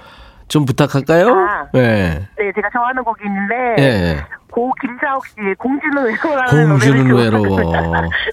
[0.52, 1.28] 좀 부탁할까요?
[1.30, 1.66] 아.
[1.72, 2.28] 네.
[2.38, 4.24] 네, 제가 좋아하는 곡이 있는데 예.
[4.50, 7.56] 고 김자옥 씨 공주는 외로워라는 공주는 외로워.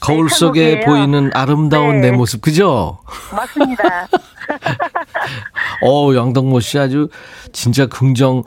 [0.01, 0.79] 거울 네, 속에.
[0.81, 2.11] 보이는 아름다운 네.
[2.11, 2.99] 내 모습, 그죠?
[3.33, 3.83] 맞습니다.
[5.81, 7.07] 어 양덕모 씨 아주
[7.53, 8.43] 진짜 긍정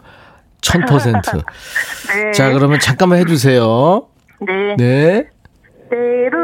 [0.61, 1.43] 1000%.
[2.13, 2.33] 네.
[2.33, 4.07] 자, 그러면 잠깐만 해 주세요.
[4.41, 4.77] 네.
[4.77, 5.29] 네.
[5.89, 6.42] 때로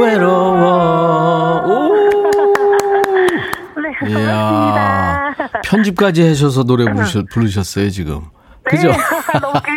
[0.00, 1.62] 외로워.
[1.66, 1.94] 오.
[3.80, 5.34] 네, 이야.
[5.64, 8.22] 편집까지 하셔서 노래 부르셨, 부르셨어요, 지금.
[8.64, 8.88] 그죠?
[8.88, 8.96] 네.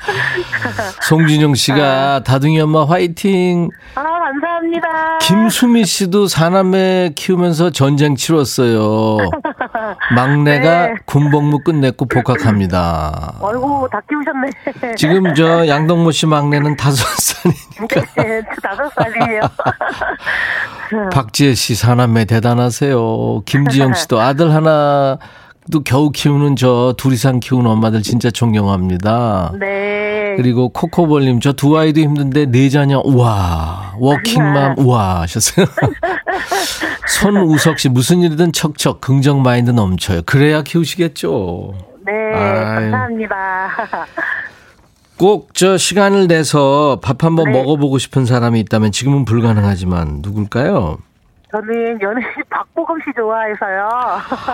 [1.02, 3.68] 송진영 씨가 다둥이 엄마 화이팅.
[3.94, 5.18] 아, 감사합니다.
[5.18, 9.18] 김수미 씨도 사남매 키우면서 전쟁 치렀어요.
[10.14, 10.94] 막내가 네.
[11.06, 13.34] 군복무 끝냈고 복학합니다.
[13.42, 14.94] 아이고, 다 키우셨네.
[14.96, 18.00] 지금 저 양덕모 씨 막내는 다섯 살이니까.
[18.16, 19.40] 네, 저 다섯 살이에요.
[21.12, 23.42] 박지혜 씨 사남매 대단하세요.
[23.46, 25.18] 김지영 씨도 아들 하나
[25.70, 29.52] 도 겨우 키우는 저 둘 이상 키우는 엄마들 진짜 존경합니다.
[29.58, 30.34] 네.
[30.36, 35.66] 그리고 코코볼님 저 두 아이도 힘든데 네 자녀 우와 워킹맘 우와 하셨어요.
[37.20, 40.22] 손우석 씨 무슨 일이든 척척 긍정 마인드 넘쳐요.
[40.26, 41.74] 그래야 키우시겠죠.
[42.06, 42.74] 네, 아유.
[42.90, 43.68] 감사합니다.
[45.18, 47.58] 꼭 저 시간을 내서 밥 한번 네.
[47.58, 50.98] 먹어보고 싶은 사람이 있다면 지금은 불가능하지만 누굴까요?
[51.52, 53.88] 저는 연예인 박보검 씨 좋아해서요.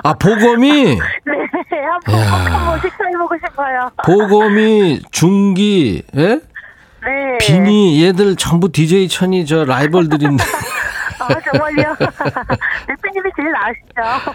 [0.02, 2.26] 아 보검이 네, 한번 야.
[2.26, 3.90] 한번 식사해보고 싶어요.
[4.04, 6.26] 보검이 중기 예?
[7.04, 7.38] 네.
[7.40, 10.42] 비니 얘들 전부 DJ 천이 저 라이벌들인데
[11.18, 11.96] 아, 정말요?
[11.98, 14.32] 대표님이 제일 아시죠?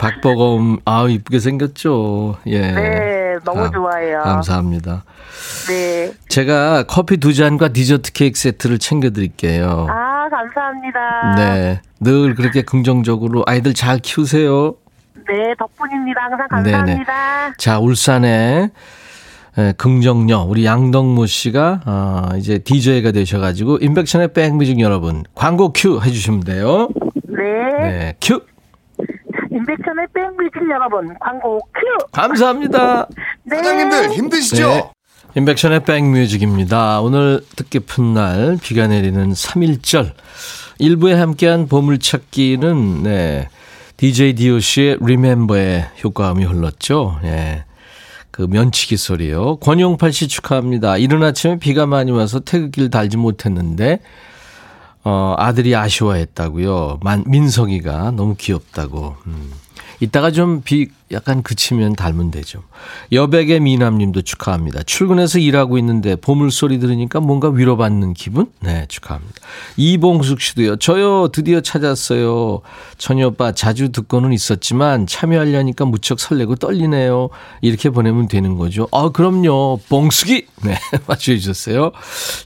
[0.00, 2.36] 박보검 아 이쁘게 생겼죠.
[2.46, 2.60] 예.
[2.72, 4.20] 네, 너무 감- 좋아해요.
[4.22, 5.04] 감사합니다.
[5.68, 6.12] 네.
[6.28, 9.86] 제가 커피 두 잔과 디저트 케이크 세트를 챙겨드릴게요.
[9.90, 11.34] 아, 감사합니다.
[11.36, 11.80] 네.
[12.00, 14.74] 늘 그렇게 긍정적으로 아이들 잘 키우세요.
[15.28, 16.20] 네, 덕분입니다.
[16.22, 16.76] 항상 네네.
[16.76, 17.52] 감사합니다.
[17.58, 18.70] 자, 울산에
[19.58, 26.40] 에, 긍정녀 우리 양덕무 씨가 어, 이제 DJ가 되셔가지고 임백천의 백뮤직 여러분 광고 큐 해주시면
[26.40, 26.88] 돼요.
[27.24, 27.42] 네.
[27.82, 28.40] 네, 큐
[29.50, 32.06] 임백천의 백뮤직 여러분, 광고 큐!
[32.12, 33.08] 감사합니다.
[33.44, 33.56] 네.
[33.56, 34.68] 사장님들 힘드시죠?
[34.68, 34.90] 네.
[35.36, 37.00] 임백천의 백뮤직입니다.
[37.00, 40.12] 오늘 뜻깊은 날 비가 내리는 3일절
[40.78, 43.48] 일부에 함께한 보물찾기는 네,
[43.98, 47.18] DJ DOC의 Remember의 효과음이 흘렀죠.
[47.24, 47.64] 예.
[48.30, 49.56] 그 면치기 소리요.
[49.56, 50.96] 권용팔 씨 축하합니다.
[50.96, 54.00] 이른 아침에 비가 많이 와서 태극기를 달지 못했는데
[55.04, 57.00] 어, 아들이 아쉬워했다고요.
[57.02, 59.16] 만, 민석이가 너무 귀엽다고.
[59.26, 59.52] 음.
[60.00, 62.62] 이따가 좀 비 약간 그치면 닮으면 되죠.
[63.12, 64.82] 여백의 미남님도 축하합니다.
[64.82, 68.50] 출근해서 일하고 있는데 보물소리 들으니까 뭔가 위로받는 기분?
[68.60, 69.34] 네, 축하합니다.
[69.76, 70.76] 이봉숙 씨도요.
[70.76, 72.60] 저요, 드디어 찾았어요.
[72.98, 77.30] 천희 오빠 자주 듣고는 있었지만 참여하려니까 무척 설레고 떨리네요.
[77.62, 78.88] 이렇게 보내면 되는 거죠.
[78.92, 79.80] 아, 그럼요.
[79.88, 80.46] 봉숙이!
[80.64, 81.92] 네, 맞춰주셨어요.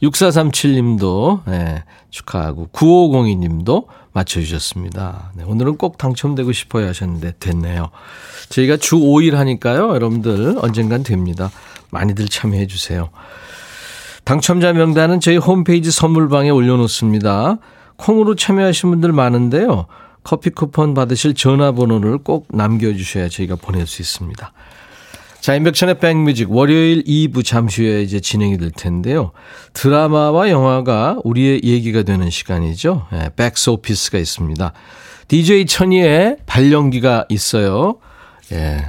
[0.03, 2.69] 6437님도, 네, 축하하고.
[2.73, 5.33] 9502님도 맞춰주셨습니다.
[5.35, 7.91] 네, 오늘은 꼭 당첨되고 싶어요 하셨는데 됐네요.
[8.53, 9.95] 저희가 주 5일 하니까요.
[9.95, 11.51] 여러분들 언젠간 됩니다.
[11.91, 13.09] 많이들 참여해 주세요.
[14.25, 17.59] 당첨자 명단은 저희 홈페이지 선물방에 올려놓습니다.
[17.97, 19.87] 콩으로 참여하신 분들 많은데요.
[20.23, 24.53] 커피 쿠폰 받으실 전화번호를 꼭 남겨주셔야 저희가 보낼 수 있습니다.
[25.41, 29.33] 자, 인백션의 백뮤직 월요일 2부 잠시 후에 이제 진행이 될 텐데요.
[29.73, 33.07] 드라마와 영화가 우리의 얘기가 되는 시간이죠.
[33.15, 34.73] 예, 백스 오피스가 있습니다.
[35.27, 37.99] DJ 천이의 발령기가 있어요.
[38.53, 38.85] 예.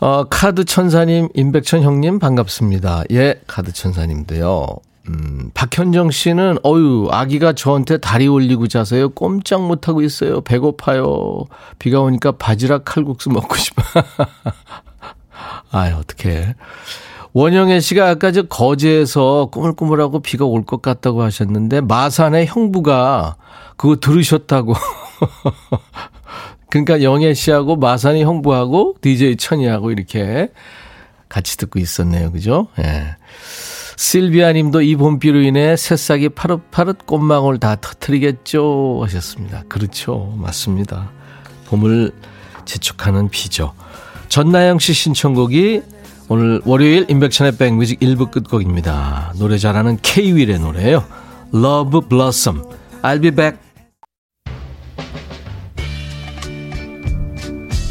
[0.00, 3.04] 어, 카드 천사님, 임백천 형님 반갑습니다.
[3.12, 4.66] 예, 카드 천사님도요.
[5.08, 9.10] 음, 박현정 씨는, 어유 아기가 저한테 다리 올리고 자서요.
[9.10, 10.40] 꼼짝 못 하고 있어요.
[10.40, 11.44] 배고파요.
[11.78, 13.82] 비가 오니까 바지락 칼국수 먹고 싶어.
[15.72, 16.54] 아유, 어떡해.
[17.32, 23.36] 원영애 씨가 아까 저 거제에서 꾸물꾸물하고 비가 올 것 같다고 하셨는데, 마산의 형부가
[23.76, 24.74] 그거 들으셨다고.
[26.72, 30.48] 그러니까 영애 씨하고 마산의 형부하고 DJ 천이하고 이렇게
[31.28, 32.32] 같이 듣고 있었네요.
[32.32, 32.68] 그죠?
[32.78, 32.82] 예.
[32.82, 33.16] 네.
[33.96, 39.64] 실비아 님도 이 봄비로 인해 새싹이 파릇파릇 꽃망울 다 터트리겠죠 하셨습니다.
[39.68, 40.34] 그렇죠.
[40.38, 41.10] 맞습니다.
[41.66, 42.10] 봄을
[42.64, 43.74] 재촉하는 비죠.
[44.28, 45.82] 전나영 씨 신청곡이
[46.30, 49.34] 오늘 월요일 인백천의 백뮤직 1부 끝곡입니다.
[49.38, 51.04] 노래 잘하는 K-윌의 노래예요.
[51.52, 52.62] Love Blossom.
[53.02, 53.61] I'll be back.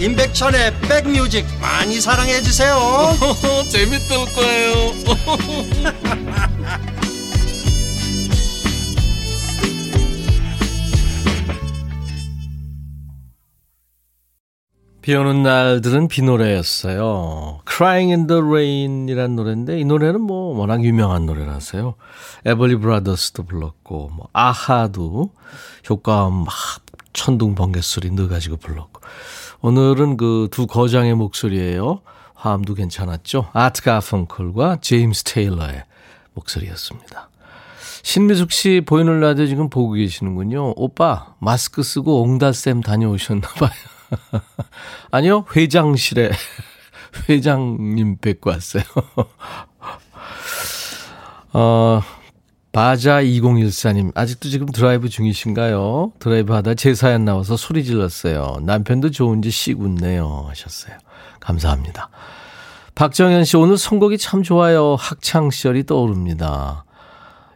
[0.00, 2.78] 임백천의 백뮤직 많이 사랑해 주세요.
[3.68, 4.92] 재밌을 거예요.
[15.02, 17.62] 비 오는 날들은 비 노래였어요.
[17.66, 21.94] Crying in the Rain이란 노래인데 이 노래는 뭐 워낙 유명한 노래라서요.
[22.44, 25.32] 에벌리 브라더스도 불렀고 뭐 아하도
[25.88, 26.54] 효과음 막
[27.14, 29.00] 천둥 번개 소리 넣어가지고 불렀고
[29.60, 32.00] 오늘은 그 두 거장의 목소리예요.
[32.34, 33.50] 화음도 괜찮았죠.
[33.52, 35.84] 아트 가펑클과 제임스 테일러의
[36.34, 37.28] 목소리였습니다.
[38.02, 40.74] 신미숙 씨 보이는 라디오 지금 보고 계시는군요.
[40.76, 43.70] 오빠 마스크 쓰고 옹달샘 다녀오셨나 봐요.
[45.10, 46.30] 아니요 회장실에
[47.28, 48.84] 회장님 뵙고 왔어요.
[51.52, 52.00] 어,
[52.72, 56.12] 바자 2014님, 아직도 지금 드라이브 중이신가요?
[56.18, 58.58] 드라이브 하다 제 사연 나와서 소리 질렀어요.
[58.62, 60.46] 남편도 좋은지 씩 웃네요.
[60.48, 60.96] 하셨어요.
[61.40, 62.10] 감사합니다.
[62.94, 64.96] 박정현 씨, 오늘 선곡이 참 좋아요.
[64.98, 66.84] 학창시절이 떠오릅니다.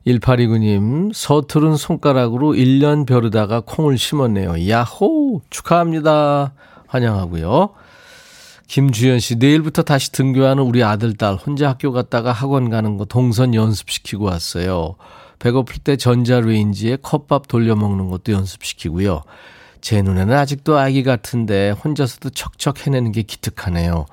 [0.06, 4.68] 1829님, 서투른 손가락으로 1년 벼르다가 콩을 심었네요.
[4.68, 5.42] 야호!
[5.50, 6.54] 축하합니다.
[6.86, 7.70] 환영하고요.
[8.72, 13.52] 김주현 씨, 내일부터 다시 등교하는 우리 아들, 딸, 혼자 학교 갔다가 학원 가는 거 동선
[13.54, 14.94] 연습시키고 왔어요.
[15.40, 19.24] 배고플 때 전자레인지에 컵밥 돌려 먹는 것도 연습시키고요.
[19.82, 24.06] 제 눈에는 아직도 아기 같은데 혼자서도 척척 해내는 게 기특하네요.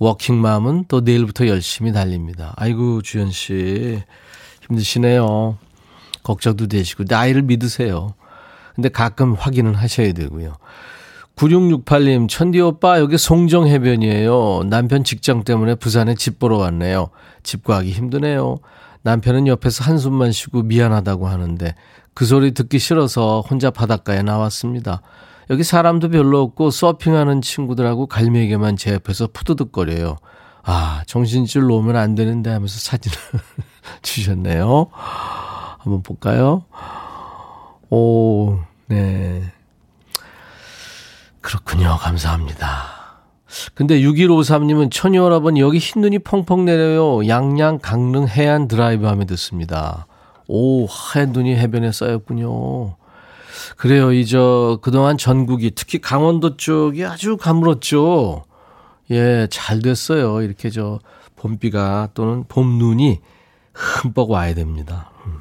[0.00, 2.52] 워킹맘은 또 내일부터 열심히 달립니다.
[2.56, 4.02] 아이고, 주현 씨.
[4.66, 5.56] 힘드시네요.
[6.24, 8.14] 걱정도 되시고, 나이를 믿으세요.
[8.74, 10.56] 근데 가끔 확인은 하셔야 되고요.
[11.40, 14.64] 9668님, 천디 오빠, 여기 송정 해변이에요.
[14.66, 17.08] 남편 직장 때문에 부산에 집 보러 왔네요.
[17.42, 18.58] 집 구하기 힘드네요.
[19.02, 21.74] 남편은 옆에서 한숨만 쉬고 미안하다고 하는데
[22.12, 25.00] 그 소리 듣기 싫어서 혼자 바닷가에 나왔습니다.
[25.48, 30.18] 여기 사람도 별로 없고 서핑하는 친구들하고 갈매기만 제 옆에서 푸드득거려요.
[30.62, 33.16] 아, 정신줄 놓으면 안 되는데 하면서 사진을
[34.02, 34.88] 주셨네요.
[34.92, 36.64] 한번 볼까요?
[37.88, 39.42] 오, 네.
[41.40, 41.96] 그렇군요.
[41.98, 43.00] 감사합니다.
[43.74, 47.26] 근데 6153님은 천이오라버니 여기 흰 눈이 펑펑 내려요.
[47.26, 50.06] 양양 강릉 해안 드라이브 하며 듣습니다.
[50.46, 52.96] 오, 하얀 눈이 해변에 쌓였군요.
[53.76, 54.12] 그래요.
[54.12, 58.44] 이저 그동안 전국이 특히 강원도 쪽이 아주 가물었죠.
[59.10, 60.42] 예, 잘 됐어요.
[60.42, 61.00] 이렇게 저
[61.36, 63.20] 봄비가 또는 봄눈이
[63.72, 65.10] 흠뻑 와야 됩니다.
[65.26, 65.40] 음,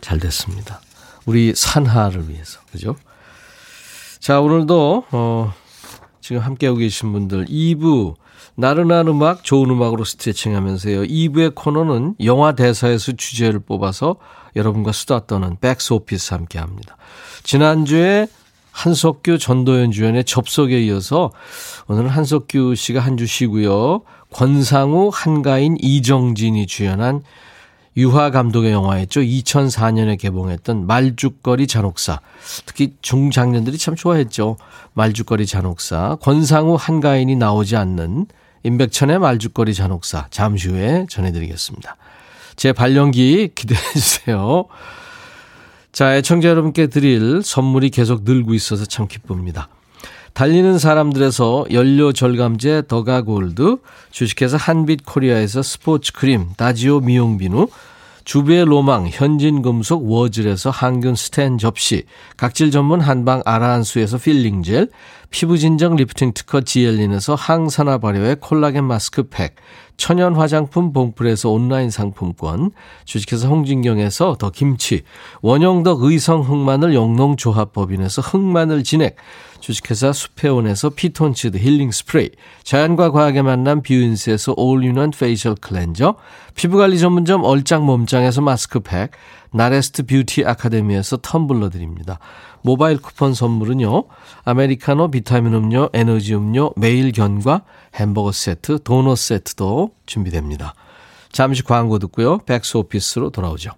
[0.00, 0.80] 잘 됐습니다.
[1.26, 2.60] 우리 산하를 위해서.
[2.72, 2.96] 그죠?
[4.22, 5.52] 자, 오늘도, 어,
[6.20, 8.14] 지금 함께하고 계신 분들 2부
[8.54, 11.02] 나른한 음악 좋은 음악으로 스트레칭 하면서요.
[11.02, 14.14] 2부의 코너는 영화 대사에서 주제를 뽑아서
[14.54, 16.96] 여러분과 수다 떠는 백스 오피스 함께 합니다.
[17.42, 18.28] 지난주에
[18.70, 21.32] 한석규 전도연 주연의 접속에 이어서
[21.88, 24.02] 오늘은 한석규 씨가 한 주 쉬고요.
[24.32, 27.24] 권상우, 한가인, 이정진이 주연한
[27.96, 29.20] 유화 감독의 영화였죠.
[29.20, 32.20] 2004년에 개봉했던 말죽거리 잔혹사.
[32.64, 34.56] 특히 중장년들이 참 좋아했죠.
[34.94, 36.16] 말죽거리 잔혹사.
[36.20, 38.26] 권상우 한가인이 나오지 않는
[38.62, 40.26] 임백천의 말죽거리 잔혹사.
[40.30, 41.96] 잠시 후에 전해드리겠습니다.
[42.56, 44.66] 제 발령기 기대해 주세요.
[45.92, 49.68] 자, 애청자 여러분께 드릴 선물이 계속 늘고 있어서 참 기쁩니다.
[50.34, 53.76] 달리는 사람들에서 연료 절감제 더가골드,
[54.10, 57.68] 주식회사 한빛코리아에서 스포츠 크림, 다지오 미용 비누,
[58.24, 62.04] 주부의 로망 현진금속 워즐에서 항균 스텐 접시,
[62.36, 64.88] 각질 전문 한방 아라한수에서 필링 젤,
[65.30, 69.56] 피부진정 리프팅 특허 지엘린에서 항산화 발효의 콜라겐 마스크 팩,
[69.96, 72.70] 천연 화장품 봉풀에서 온라인 상품권,
[73.04, 75.02] 주식회사 홍진경에서 더 김치,
[75.42, 79.16] 원형덕 의성 흑마늘 영농조합법인에서 흑마늘 진액,
[79.62, 82.30] 주식회사 수페온에서 피톤치드 힐링 스프레이,
[82.64, 86.16] 자연과 과학의 만남 뷰인스에서 all-in-one facial cleanser,
[86.54, 89.12] 피부관리 전문점 얼짱 몸짱에서 마스크팩,
[89.52, 92.18] 나레스트 뷰티 아카데미에서 텀블러 드립니다.
[92.62, 94.04] 모바일 쿠폰 선물은요.
[94.44, 97.62] 아메리카노 비타민 음료, 에너지 음료, 매일 견과,
[97.94, 100.74] 햄버거 세트, 도넛 세트도 준비됩니다.
[101.30, 102.38] 잠시 광고 듣고요.
[102.38, 103.70] 백스 오피스로 돌아오죠.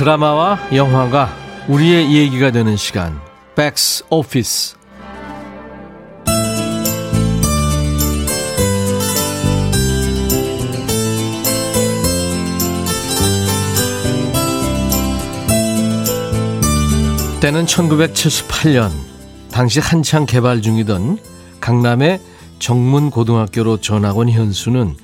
[0.00, 1.28] 드라마와 영화가
[1.68, 3.20] 우리의 얘기가 되는 시간
[3.54, 4.76] 백스 오피스
[17.42, 18.90] 때는 1978년
[19.52, 21.18] 당시 한창 개발 중이던
[21.60, 22.20] 강남의
[22.58, 24.96] 정문고등학교로 전학 온 현수는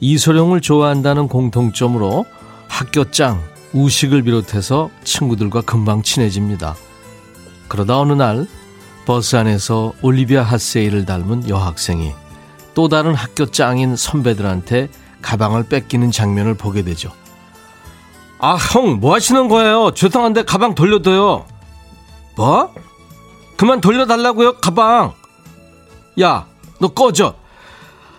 [0.00, 2.26] 이소룡을 좋아한다는 공통점으로
[2.68, 6.76] 학교짱 우식을 비롯해서 친구들과 금방 친해집니다.
[7.68, 8.46] 그러다 어느 날
[9.06, 12.12] 버스 안에서 올리비아 핫세이를 닮은 여학생이
[12.74, 14.88] 또 다른 학교 짱인 선배들한테
[15.20, 17.12] 가방을 뺏기는 장면을 보게 되죠.
[18.38, 19.92] 아, 형, 뭐 하시는 거예요?
[19.94, 21.46] 죄송한데 가방 돌려둬요.
[22.36, 22.74] 뭐?
[23.56, 25.12] 그만 돌려달라고요, 가방.
[26.20, 26.46] 야,
[26.80, 27.36] 너 꺼져.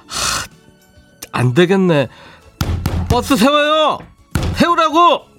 [0.08, 0.46] 하,
[1.32, 2.08] 안 되겠네.
[3.10, 4.00] 버스 세워요!
[4.56, 5.33] 세우라고!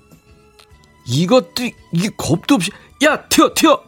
[1.07, 2.71] 이것도 이게 겁도 없이
[3.03, 3.81] 야 튀어 튀어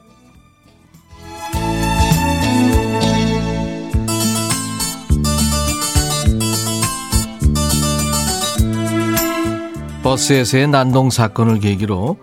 [10.03, 12.17] 버스에서의 난동 사건을 계기로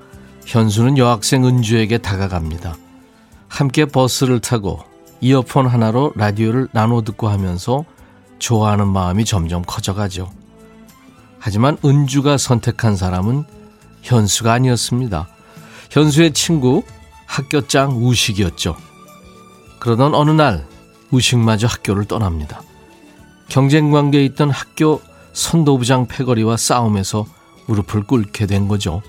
[0.45, 2.77] 현수는 여학생 은주에게 다가갑니다.
[3.49, 4.79] 함께 버스를 타고
[5.19, 7.84] 이어폰 하나로 라디오를 나눠 듣고 하면서
[8.39, 10.32] 좋아하는 마음이 점점 커져가죠.
[11.39, 13.43] 하지만 은주가 선택한 사람은
[14.03, 15.27] 현수가 아니었습니다.
[15.89, 16.83] 현수의 친구
[17.25, 18.75] 학교장 우식이었죠.
[19.79, 20.67] 그러던 어느 날
[21.11, 22.61] 우식마저 학교를 떠납니다.
[23.49, 25.01] 경쟁 관계에 있던 학교
[25.33, 27.25] 선도부장 패거리와 싸움에서
[27.67, 29.01] 무릎을 꿇게 된 거죠.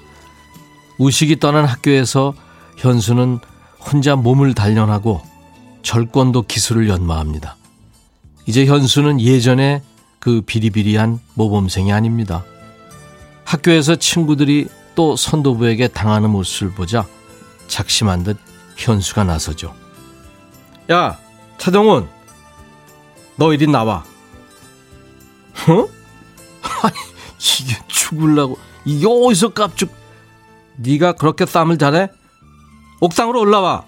[0.98, 2.34] 우식이 떠난 학교에서
[2.76, 3.40] 현수는
[3.80, 5.20] 혼자 몸을 단련하고
[5.82, 7.56] 절권도 기술을 연마합니다.
[8.46, 9.82] 이제 현수는 예전에
[10.18, 12.44] 그 비리비리한 모범생이 아닙니다.
[13.44, 17.06] 학교에서 친구들이 또 선도부에게 당하는 모습을 보자
[17.66, 18.38] 작심한 듯
[18.76, 19.74] 현수가 나서죠.
[20.90, 21.18] 야,
[21.58, 22.08] 차동훈,
[23.36, 24.04] 너 이리 나와.
[25.68, 25.88] 어?
[26.82, 26.94] 아니,
[27.60, 28.58] 이게 죽을라고.
[28.84, 29.90] 이게 어디서 깝죽.
[30.76, 32.08] 네가 그렇게 쌈을 잘해?
[33.00, 33.84] 옥상으로 올라와.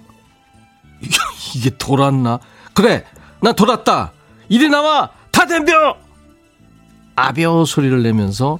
[1.54, 2.38] 이게 돌았나?
[2.74, 3.04] 그래,
[3.40, 4.12] 나 돌았다.
[4.48, 5.10] 이리 나와.
[5.30, 5.96] 다 덤벼.
[7.16, 8.58] 아벼 소리를 내면서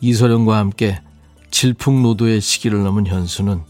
[0.00, 1.00] 이소령과 함께
[1.52, 3.62] 질풍노도의 시기를 넘은 현수는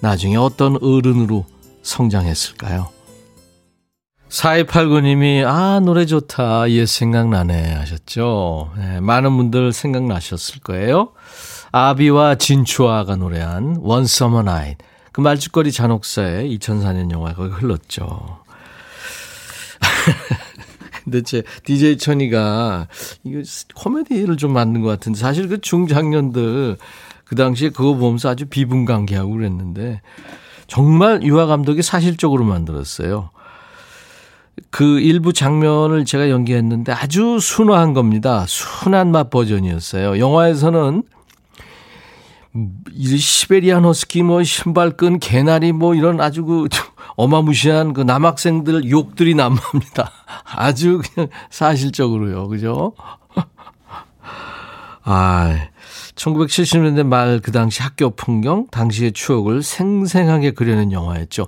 [0.00, 1.44] 나중에 어떤 어른으로
[1.82, 2.90] 성장했을까요?
[4.28, 6.70] 4289님이, 아, 노래 좋다.
[6.70, 7.74] 옛 생각나네.
[7.74, 8.72] 하셨죠.
[8.76, 11.12] 네, 많은 분들 생각나셨을 거예요.
[11.72, 14.84] 아비와 진추아가 노래한 One Summer Night.
[15.12, 18.40] 그 말죽거리 잔혹사의 2004년 영화가 흘렀죠.
[21.04, 22.88] 근데 제 DJ 천이가
[23.22, 23.40] 이거
[23.76, 26.76] 코미디를 좀 만든 것 같은데 사실 그 중장년들
[27.26, 30.00] 그 당시에 그거 보면서 아주 비분관계하고 그랬는데
[30.66, 33.30] 정말 유아 감독이 사실적으로 만들었어요.
[34.70, 38.44] 그 일부 장면을 제가 연기했는데 아주 순화한 겁니다.
[38.46, 40.18] 순한 맛 버전이었어요.
[40.18, 41.02] 영화에서는
[42.92, 46.68] 이 시베리안 허스키 뭐 신발끈 개나리 뭐 이런 아주 그
[47.16, 50.10] 어마무시한 그 남학생들 욕들이 난무합니다.
[50.44, 52.48] 아주 그냥 사실적으로요.
[52.48, 52.94] 그죠?
[55.04, 55.68] 아,
[56.16, 61.46] 1970년대 말 그 당시 학교 풍경, 당시의 추억을 생생하게 그려낸 영화였죠.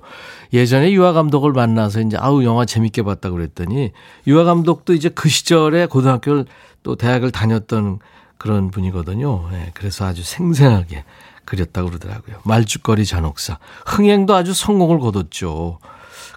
[0.53, 3.91] 예전에 유아 감독을 만나서 이제 아우 영화 재밌게 봤다 그랬더니
[4.27, 6.45] 유아 감독도 이제 그 시절에 고등학교를
[6.83, 7.99] 또 대학을 다녔던
[8.37, 9.49] 그런 분이거든요.
[9.51, 11.03] 네, 그래서 아주 생생하게
[11.43, 12.37] 그렸다고 그러더라고요.
[12.45, 13.57] 말죽거리 잔혹사.
[13.85, 15.79] 흥행도 아주 성공을 거뒀죠.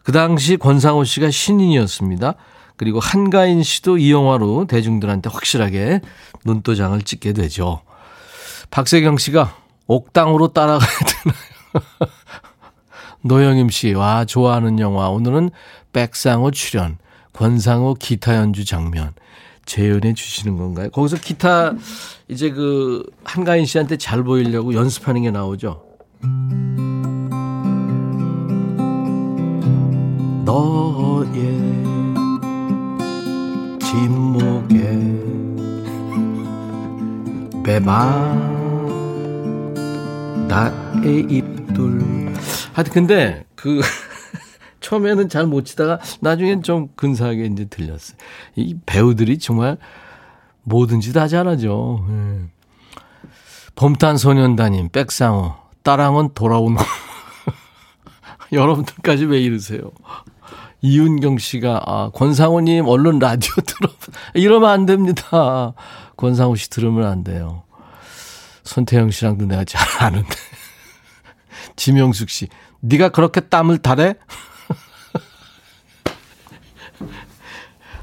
[0.03, 2.35] 그 당시 권상우 씨가 신인이었습니다.
[2.77, 6.01] 그리고 한가인 씨도 이 영화로 대중들한테 확실하게
[6.45, 7.83] 눈도장을 찍게 되죠.
[8.73, 9.55] 박세경 씨가
[9.87, 12.11] 옥당으로 따라가야 되나요?
[13.21, 15.11] 노영임 씨, 와, 좋아하는 영화.
[15.11, 15.51] 오늘은
[15.93, 16.97] 백상호 출연,
[17.35, 19.13] 권상호 기타 연주 장면.
[19.67, 20.91] 재연해 주시는 건가요?
[20.91, 21.75] 거기서 기타,
[22.29, 25.83] 이제 그, 한가인 씨한테 잘 보이려고 연습하는 게 나오죠?
[30.47, 31.31] 너의
[33.79, 35.23] 뒷목에
[37.63, 38.52] 배마
[40.53, 42.35] 나의 입둘
[42.75, 43.81] 하여튼 근데 그
[44.81, 48.19] 처음에는 잘 못 치다가 나중엔 좀 근사하게 이제 들렸어요.
[48.57, 49.79] 이 배우들이 정말
[50.65, 52.05] 뭐든지 다 잘하죠.
[52.11, 52.51] 예.
[53.77, 56.77] 봄탄소년단님 백상호 따랑은 돌아온
[58.53, 59.91] 여러분들까지 왜 이러세요?
[60.83, 63.91] 이윤경 씨가 아, 권상우님 얼른 라디오 들어
[64.35, 65.73] 이러면 안 됩니다.
[66.19, 67.63] 권상우 씨 들으면 안 돼요.
[68.65, 70.29] 손태영 씨랑도 내가 잘 아는데.
[71.77, 72.49] 지명숙 씨,
[72.81, 74.15] 네가 그렇게 땀을 타래?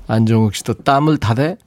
[0.08, 1.58] 안정욱 씨도 땀을 타래?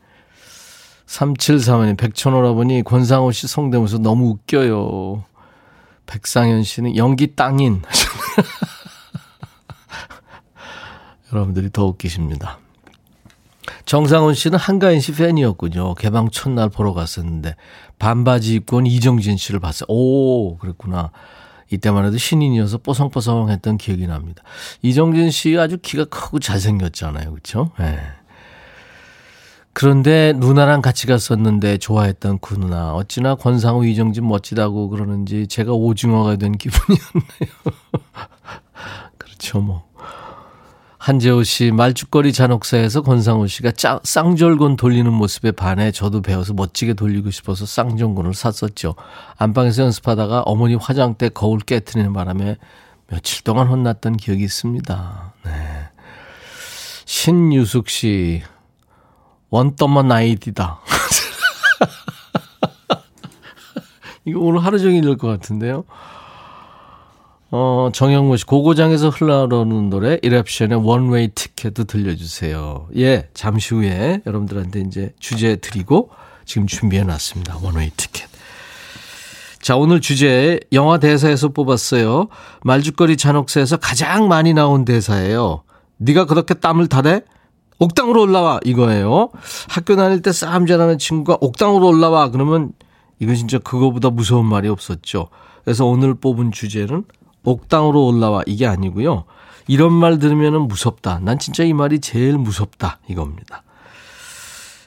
[1.07, 5.25] 3735님, 백천오라보니 권상우 씨 성대모사 너무 웃겨요.
[6.07, 7.83] 백상현 씨는 연기 땅인.
[11.33, 12.59] 여러분들이 더 웃기십니다.
[13.85, 15.95] 정상훈 씨는 한가인 씨 팬이었군요.
[15.95, 17.57] 개방 첫날 보러 갔었는데
[17.99, 19.87] 반바지 입고 온 이정진 씨를 봤어요.
[19.89, 21.11] 오, 그랬구나.
[21.71, 24.43] 이때만 해도 신인이어서 뽀송뽀송했던 기억이 납니다.
[24.83, 27.31] 이정진 씨 아주 키가 크고 잘생겼잖아요.
[27.31, 27.71] 그렇죠?
[27.79, 27.99] 네.
[29.73, 36.53] 그런데 누나랑 같이 갔었는데 좋아했던 그 누나 어찌나 권상우 이정진 멋지다고 그러는지 제가 오징어가 된
[36.53, 37.53] 기분이었네요.
[39.17, 39.92] 그렇죠 뭐.
[41.03, 47.33] 한재호 씨 말죽거리 잔혹사에서 권상우 씨가 짜, 쌍절곤 돌리는 모습에 반해 저도 배워서 멋지게 돌리고
[47.33, 48.95] 싶어서 쌍절곤을 샀었죠.
[49.37, 52.57] 안방에서 연습하다가 어머니 화장대 거울 깨트리는 바람에
[53.09, 55.33] 며칠 동안 혼났던 기억이 있습니다.
[55.45, 55.53] 네.
[57.05, 58.43] 신유숙 씨
[59.51, 60.83] 원더만 나이디다.
[64.25, 65.83] 이거 오늘 하루 종일 읽을 것 같은데요.
[67.55, 72.89] 어, 정영모 씨, 고고장에서 흘러오는 노래, 이랩션의 원웨이 티켓도 들려주세요.
[72.97, 76.09] 예, 잠시 후에 여러분들한테 이제 주제 드리고
[76.47, 77.59] 지금 준비해 놨습니다.
[77.63, 78.27] 원웨이 티켓.
[79.61, 82.29] 자, 오늘 주제 영화 대사에서 뽑았어요.
[82.65, 85.63] 말죽거리 잔혹사에서 가장 많이 나온 대사예요.
[85.99, 87.21] 네가 그렇게 땀을 타래?
[87.79, 89.29] 옥당으로 올라와 이거예요.
[89.69, 92.73] 학교 다닐 때 싸움 잘하는 친구가 옥당으로 올라와 그러면
[93.19, 95.29] 이건 진짜 그거보다 무서운 말이 없었죠.
[95.65, 97.05] 그래서 오늘 뽑은 주제는
[97.45, 99.25] 옥당으로 올라와 이게 아니고요.
[99.69, 101.21] 이런 말 들으면 무섭다.
[101.23, 102.99] 난 진짜 이 말이 제일 무섭다.
[103.09, 103.63] 이겁니다.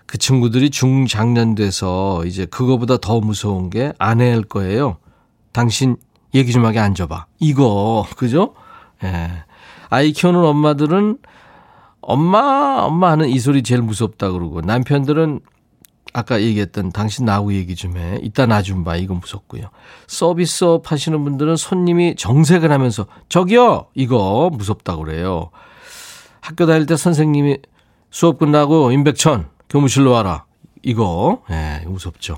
[0.06, 4.98] 그 친구들이 중장년 돼서 이제 그거보다 더 무서운 게 아내일 거예요.
[5.52, 5.98] 당신
[6.34, 7.26] 얘기 좀 하게 앉아봐.
[7.40, 8.54] 이거, 그죠?
[9.04, 9.32] 예.
[9.90, 11.18] 아이 키우는 엄마들은
[12.02, 15.40] 엄마, 엄마 하는 이 소리 제일 무섭다 그러고 남편들은
[16.14, 18.20] 아까 얘기했던 당신 나하고 얘기 좀 해.
[18.22, 18.96] 이따 나 좀 봐.
[18.96, 19.70] 이건 무섭고요.
[20.08, 23.88] 서비스업 하시는 분들은 손님이 정색을 하면서 저기요!
[23.96, 25.50] 이거 무섭다 그래요.
[26.42, 27.58] 학교 다닐 때 선생님이
[28.12, 30.46] 수업 끝나고 임백천 교무실로 와라.
[30.84, 32.38] 이거, 예, 네, 무섭죠.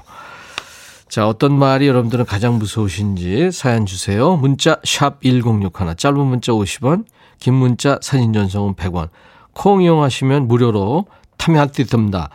[1.09, 4.35] 자, 어떤 말이 여러분들은 가장 무서우신지 사연 주세요.
[4.37, 7.05] 문자 샵 1061, 짧은 문자 50원,
[7.39, 9.09] 긴 문자 사진 전송은 100원.
[9.53, 11.05] 콩 이용하시면 무료로
[11.37, 12.29] 참여할수있습니다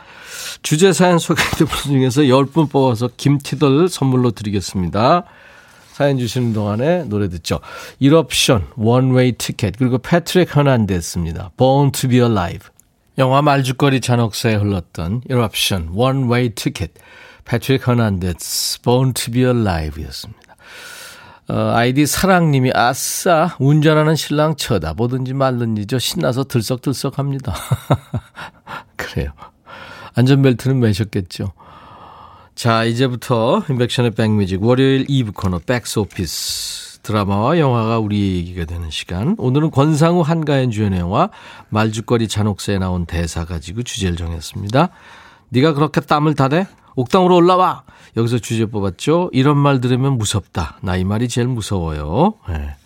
[0.63, 5.25] 주제 사연 소개된 분 중에서 10분 뽑아서 김티들 선물로 드리겠습니다.
[5.93, 7.61] 사연 주시는 동안에 노래 듣죠.
[7.99, 11.51] 이럽션, One Way Ticket, 그리고 패트릭 헤르난데스입니다.
[11.57, 12.69] Born to be alive.
[13.19, 16.93] 영화 말죽거리 잔혹사에 흘렀던 이럽션, One Way Ticket,
[17.45, 20.57] 패트릭 헤르난데스, Born to be alive 였습니다.
[21.49, 27.53] 어, 아이디 사랑님이 아싸 운전하는 신랑 쳐다보든지 말든지죠 신나서 들썩들썩합니다.
[29.13, 29.33] 그래요.
[30.15, 31.53] 안전벨트는 매셨겠죠.
[32.55, 39.35] 자 이제부터 인백션의 백뮤직 월요일 2부 코너 백스오피스 드라마와 영화가 우리 얘기가 되는 시간.
[39.39, 41.31] 오늘은 권상우 한가연 주연의 영화
[41.71, 44.89] 말죽거리 잔혹사에 나온 대사 가지고 주제를 정했습니다.
[45.49, 46.67] 네가 그렇게 땀을 타대?
[46.95, 47.83] 옥당으로 올라와!
[48.17, 49.31] 여기서 주제 뽑았죠.
[49.33, 50.79] 이런 말 들으면 무섭다.
[50.83, 52.35] 나 이 말이 제일 무서워요.
[52.49, 52.77] 네.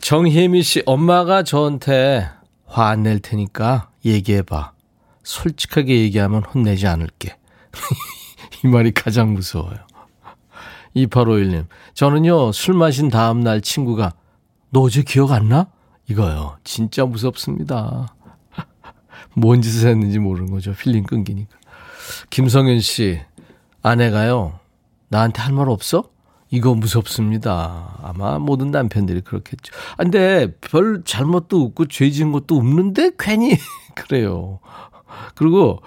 [0.00, 2.28] 정혜미 씨, 엄마가 저한테
[2.66, 4.72] 화 안 낼 테니까 얘기해봐.
[5.22, 7.36] 솔직하게 얘기하면 혼내지 않을게.
[8.64, 9.78] 이 말이 가장 무서워요.
[10.96, 14.12] 2851님, 저는요, 술 마신 다음날 친구가,
[14.70, 15.68] 너 어제 기억 안 나?
[16.08, 16.56] 이거요.
[16.64, 18.14] 진짜 무섭습니다.
[19.34, 20.72] 뭔 짓을 했는지 모르는 거죠.
[20.74, 21.56] 필름 끊기니까.
[22.30, 23.20] 김성현 씨,
[23.82, 24.58] 아내가요,
[25.08, 26.04] 나한테 할 말 없어?
[26.52, 28.00] 이거 무섭습니다.
[28.02, 29.72] 아마 모든 남편들이 그렇겠죠.
[29.92, 33.56] 아, 근데 별 잘못도 없고 죄 지은 것도 없는데 괜히
[33.94, 34.58] 그래요.
[35.34, 35.80] 그리고,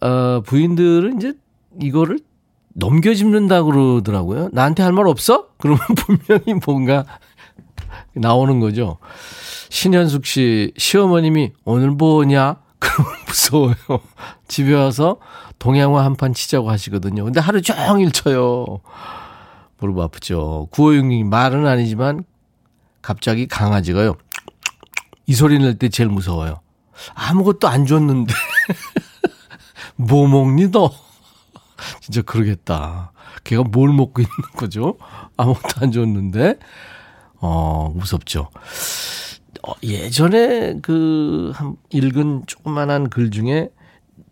[0.00, 1.34] 어, 부인들은 이제
[1.80, 2.18] 이거를
[2.74, 4.50] 넘겨짚는다 그러더라고요.
[4.52, 5.48] 나한테 할 말 없어?
[5.58, 7.04] 그러면 분명히 뭔가
[8.14, 8.98] 나오는 거죠.
[9.70, 12.56] 신현숙 씨, 시어머님이 오늘 뭐냐?
[12.78, 13.74] 그러면 무서워요.
[14.48, 15.18] 집에 와서
[15.58, 17.24] 동양화 한 판 치자고 하시거든요.
[17.24, 18.80] 근데 하루 종일 쳐요.
[19.78, 20.68] 무릎 아프죠.
[20.72, 22.24] 9566님 말은 아니지만
[23.02, 24.14] 갑자기 강아지가요.
[25.26, 26.60] 이 소리 낼 때 제일 무서워요.
[27.14, 28.32] 아무것도 안 줬는데.
[29.96, 30.90] 뭐 먹니 너?
[32.00, 33.12] 진짜 그러겠다.
[33.44, 34.96] 걔가 뭘 먹고 있는 거죠?
[35.36, 36.58] 아무것도 안 줬는데.
[37.40, 38.50] 어, 무섭죠.
[39.66, 43.70] 어, 예전에 그, 한, 읽은 조그만한 글 중에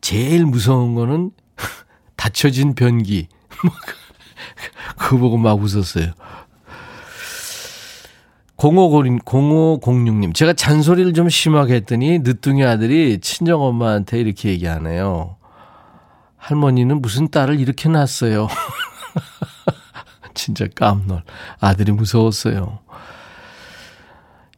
[0.01, 1.31] 제일 무서운 거는
[2.17, 3.29] 닫혀진 변기.
[3.63, 3.73] 뭐
[4.97, 6.13] 그거 보고 막 웃었어요.
[8.71, 15.37] 0506님, 제가 잔소리를 좀 심하게 했더니 늦둥이 아들이 친정엄마한테 이렇게 얘기하네요.
[16.39, 18.49] 할머니는 무슨 딸을 이렇게 낳았어요.
[20.35, 21.23] 진짜 깜놀.
[21.61, 22.79] 아들이 무서웠어요.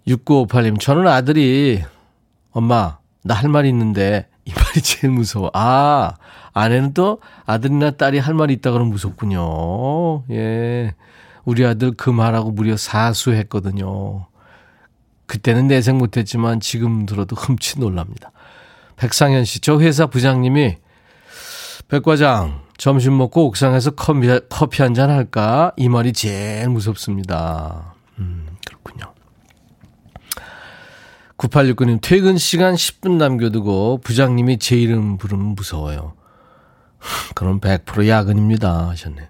[0.06, 1.82] 6958님, 저는 아들이,
[2.52, 5.50] 엄마, 나 할 말 있는데, 이 말이 제일 무서워.
[5.52, 6.14] 아,
[6.52, 10.22] 아내는 또 아들이나 딸이 할 말이 있다 그러면 무섭군요.
[10.30, 10.94] 예.
[11.46, 14.26] 우리 아들 그 말하고 무려 사수했거든요.
[15.26, 18.32] 그때는 내생 못했지만 지금 들어도 흠칫 놀랍니다.
[18.96, 20.76] 백상현 씨, 저 회사 부장님이
[21.88, 25.72] 백과장, 점심 먹고 옥상에서 커피, 커피 한 잔 할까?
[25.76, 27.94] 이 말이 제일 무섭습니다.
[28.18, 29.14] 음, 그렇군요.
[31.38, 36.14] 9869님, 퇴근 시간 10분 남겨두고 부장님이 제 이름 부르면 무서워요.
[37.36, 38.88] 그럼 100% 야근입니다.
[38.88, 39.26] 하셨네요.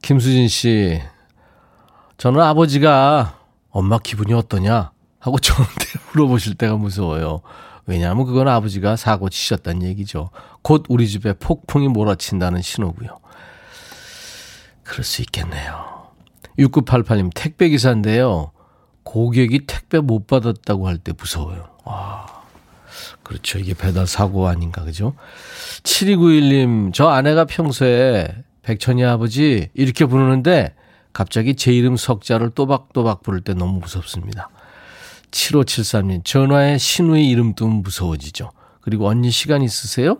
[0.00, 1.02] 김수진 씨,
[2.18, 3.38] 저는 아버지가
[3.70, 4.92] 엄마 기분이 어떠냐?
[5.18, 7.40] 하고 저한테 물어보실 때가 무서워요.
[7.86, 10.30] 왜냐하면 그건 아버지가 사고 치셨다는 얘기죠.
[10.62, 13.18] 곧 우리 집에 폭풍이 몰아친다는 신호고요.
[14.82, 16.04] 그럴 수 있겠네요.
[16.58, 18.52] 6988님, 택배 기사인데요.
[19.02, 21.68] 고객이 택배 못 받았다고 할 때 무서워요.
[21.84, 22.26] 와.
[23.22, 23.58] 그렇죠.
[23.58, 25.14] 이게 배달 사고 아닌가, 그죠?
[25.82, 28.28] 7291님, 저 아내가 평소에
[28.62, 30.74] 백천이 아버지 이렇게 부르는데
[31.14, 34.50] 갑자기 제 이름 석자를 또박또박 부를 때 너무 무섭습니다.
[35.30, 38.50] 7573님, 전화에 신우의 이름 뜨면 무서워지죠.
[38.80, 40.18] 그리고 언니 시간 있으세요?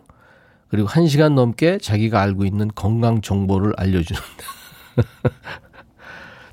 [0.69, 4.45] 그리고 한 시간 넘게 자기가 알고 있는 건강 정보를 알려주는데.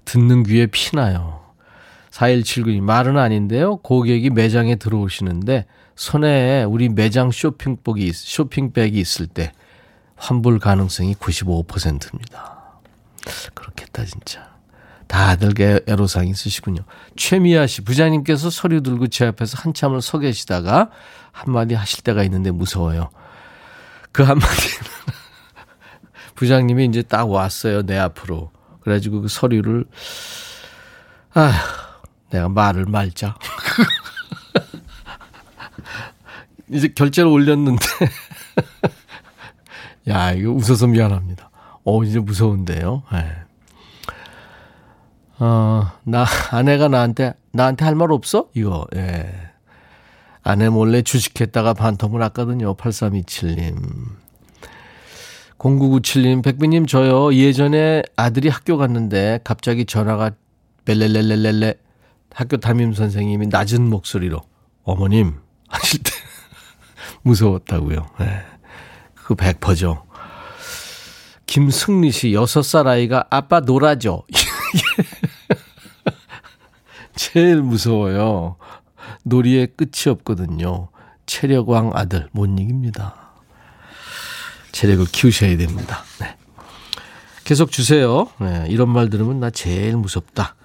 [0.06, 1.42] 듣는 귀에 피나요.
[2.10, 3.78] 4179님, 말은 아닌데요.
[3.78, 5.66] 고객이 매장에 들어오시는데
[5.96, 9.52] 손에 우리 매장 쇼핑복이, 쇼핑백이 있을 때
[10.16, 12.61] 환불 가능성이 95%입니다.
[13.54, 14.52] 그렇겠다, 진짜.
[15.12, 15.54] 다들
[15.88, 16.84] 애로사항 있으시군요.
[17.18, 20.90] 최미아 씨, 부장님께서 서류 들고 제 앞에서 한참을 서 계시다가
[21.34, 23.10] 한마디 하실 때가 있는데 무서워요.
[24.14, 24.56] 그 한마디는
[26.36, 28.52] 부장님이 이제 딱 왔어요, 내 앞으로.
[28.82, 29.84] 그래가지고 그 서류를,
[31.34, 31.62] 아
[32.30, 33.38] 내가 말을 말자.
[36.72, 37.86] 이제 결제를 올렸는데,
[40.08, 41.51] 야, 이거 웃어서 미안합니다.
[41.84, 43.04] 어, 이제 무서운데요.
[43.12, 43.26] 네.
[45.40, 48.48] 어, 나, 아내가 나한테, 나한테 할 말 없어?
[48.54, 49.32] 이거, 예.
[50.44, 52.76] 아내 몰래 주식했다가 반통을 났거든요.
[52.76, 53.76] 8327님.
[55.58, 57.34] 0997님, 백비님, 저요.
[57.36, 60.32] 예전에 아들이 학교 갔는데 갑자기 전화가
[60.86, 61.76] 벨렐렐렐렐레
[62.34, 64.42] 학교 담임 선생님이 낮은 목소리로
[64.84, 65.36] 어머님
[65.68, 66.10] 하실 때
[67.22, 68.08] 무서웠다고요.
[68.20, 68.42] 네.
[69.14, 70.04] 그거 100%죠.
[71.52, 74.24] 김승리 씨, 6살 아이가 아빠 놀아줘.
[77.14, 78.56] 제일 무서워요.
[79.24, 80.88] 놀이에 끝이 없거든요.
[81.26, 83.34] 체력왕 아들, 못 이깁니다.
[84.72, 86.06] 체력을 키우셔야 됩니다.
[86.22, 86.38] 네.
[87.44, 88.30] 계속 주세요.
[88.40, 90.56] 네, 이런 말 들으면 나 제일 무섭다.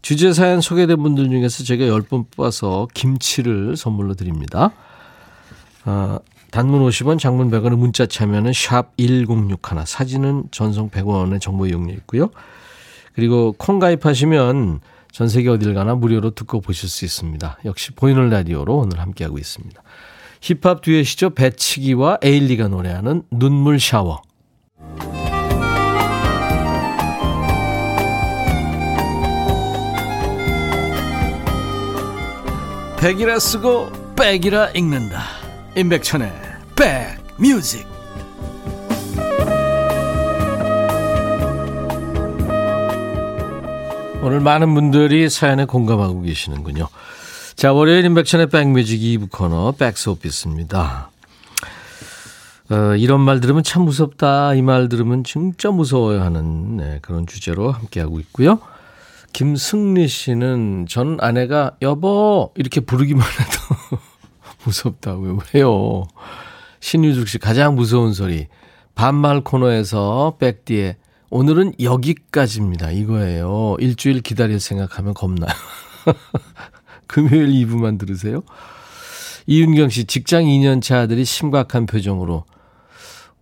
[0.00, 4.70] 주제 사연 소개된 분들 중에서 제가 10분 뽑아서 김치를 선물로 드립니다.
[5.84, 6.18] 아,
[6.54, 12.30] 단문 50원, 장문 100원의 문자 참여는 샵 1061, 사진은 전송 100원의 정보 이용료 있고요.
[13.12, 14.78] 그리고 콩 가입하시면
[15.10, 17.58] 전 세계 어딜 가나 무료로 듣고 보실 수 있습니다.
[17.64, 19.82] 역시 보이는 라디오로 오늘 함께하고 있습니다.
[20.42, 21.30] 힙합 듀엣이죠.
[21.30, 24.22] 배치기와 에일리가 노래하는 눈물 샤워.
[33.00, 35.43] 백이라 쓰고 백이라 읽는다.
[35.76, 36.32] 임백천의
[36.76, 37.84] 백뮤직.
[44.22, 46.88] 오늘 많은 분들이 사연에 공감하고 계시는군요.
[47.56, 51.10] 자, 월요일 인백션의 백뮤직 2부 코너 백스오피스입니다.
[52.70, 54.54] 어, 이런 말 들으면 참 무섭다.
[54.54, 58.60] 이 말 들으면 진짜 무서워요 하는 네, 그런 주제로 함께하고 있고요.
[59.34, 63.98] 김승리 씨는 전 아내가 여보 이렇게 부르기만 해도
[64.64, 65.38] 무섭다고요.
[65.54, 66.06] 왜요?
[66.80, 68.46] 신유숙 씨 가장 무서운 소리.
[68.94, 70.96] 반말 코너에서 백디에
[71.30, 72.90] 오늘은 여기까지입니다.
[72.92, 73.76] 이거예요.
[73.80, 75.50] 일주일 기다릴 생각하면 겁나요.
[77.06, 78.42] 금요일 2부만 들으세요.
[79.46, 82.44] 이윤경 씨, 직장 2년차 아들이 심각한 표정으로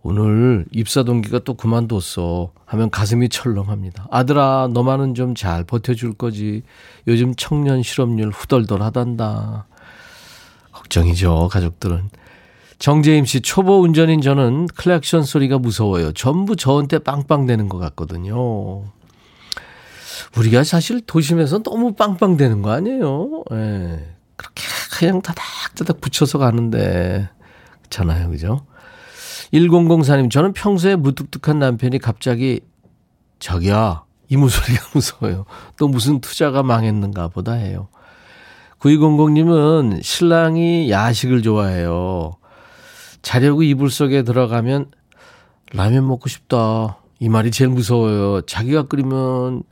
[0.01, 4.07] 오늘 입사 동기가 또 그만뒀어 하면 가슴이 철렁합니다.
[4.11, 6.63] 아들아, 너만은 좀 잘 버텨줄 거지.
[7.07, 9.67] 요즘 청년 실업률 후덜덜 하단다.
[10.83, 12.09] 걱정이죠, 가족들은.
[12.79, 16.11] 정재임 씨, 초보 운전인 저는 클락션 소리가 무서워요.
[16.11, 18.83] 전부 저한테 빵빵대는 것 같거든요.
[20.37, 23.43] 우리가 사실 도심에서 너무 빵빵대는 거 아니에요?
[23.51, 24.15] 예.
[24.35, 27.29] 그렇게 그냥 다닥다닥 붙여서 가는데.
[27.83, 28.29] 그렇잖아요.
[28.29, 28.65] 그죠?
[29.53, 32.61] 1004님, 저는 평소에 무뚝뚝한 남편이 갑자기,
[33.39, 35.45] 저기야, 이무 소리가 무서워요.
[35.77, 37.87] 또 무슨 투자가 망했는가 보다 해요.
[38.83, 42.35] 9200님은 신랑이 야식을 좋아해요.
[43.21, 44.91] 자려고 이불 속에 들어가면
[45.71, 46.97] 라면 먹고 싶다.
[47.19, 48.41] 이 말이 제일 무서워요.
[48.41, 49.63] 자기가 끓이면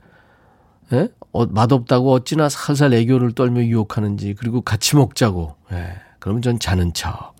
[0.94, 1.08] 예?
[1.32, 5.56] 어, 맛없다고 어찌나 살살 애교를 떨며 유혹하는지 그리고 같이 먹자고.
[5.72, 5.92] 예.
[6.18, 7.34] 그러면 전 자는 척.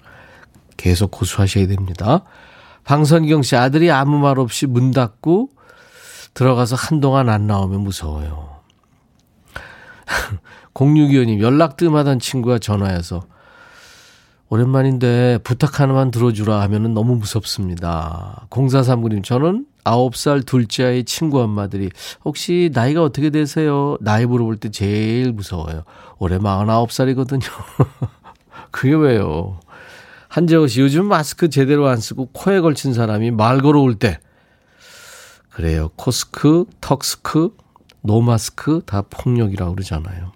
[0.76, 2.24] 계속 고수하셔야 됩니다.
[2.84, 5.48] 방선경 씨 아들이 아무 말 없이 문 닫고
[6.34, 8.60] 들어가서 한동안 안 나오면 무서워요.
[10.74, 13.24] 0625님 연락 뜸하던 친구가 전화해서
[14.48, 18.46] 오랜만인데 부탁 하나만 들어주라 하면은 너무 무섭습니다.
[18.50, 21.88] 0439님, 저는 9살 둘째 아이 친구 엄마들이
[22.22, 23.96] 혹시 나이가 어떻게 되세요?
[24.02, 25.84] 나이 물어볼 때 제일 무서워요.
[26.18, 27.48] 올해 49살이거든요.
[28.70, 29.58] 그게 왜요?
[30.28, 34.18] 한재호 씨, 요즘 마스크 제대로 안 쓰고 코에 걸친 사람이 말 걸어올 때.
[35.48, 35.88] 그래요.
[35.96, 37.56] 코스크, 턱스크,
[38.02, 40.32] 노마스크 다 폭력이라고 그러잖아요.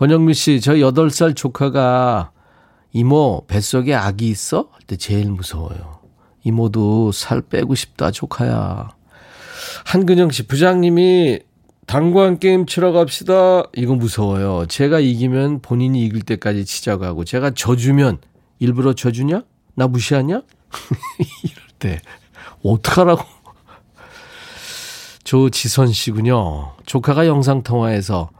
[0.00, 2.30] 권영미 씨, 저 8살 조카가
[2.94, 4.68] 이모, 뱃속에 아기 있어?
[4.70, 6.00] 할 때 제일 무서워요.
[6.42, 8.88] 이모도 살 빼고 싶다, 조카야.
[9.84, 11.40] 한근영 씨, 부장님이
[11.86, 13.64] 당구한 게임 치러 갑시다.
[13.76, 14.64] 이거 무서워요.
[14.68, 18.20] 제가 이기면 본인이 이길 때까지 치자고 하고, 제가 져주면
[18.58, 19.42] 일부러 져주냐?
[19.74, 20.40] 나 무시하냐?
[21.44, 22.00] 이럴 때,
[22.64, 23.22] 어떡하라고.
[25.24, 26.72] 조지선 씨군요.
[26.86, 28.30] 조카가 영상통화해서,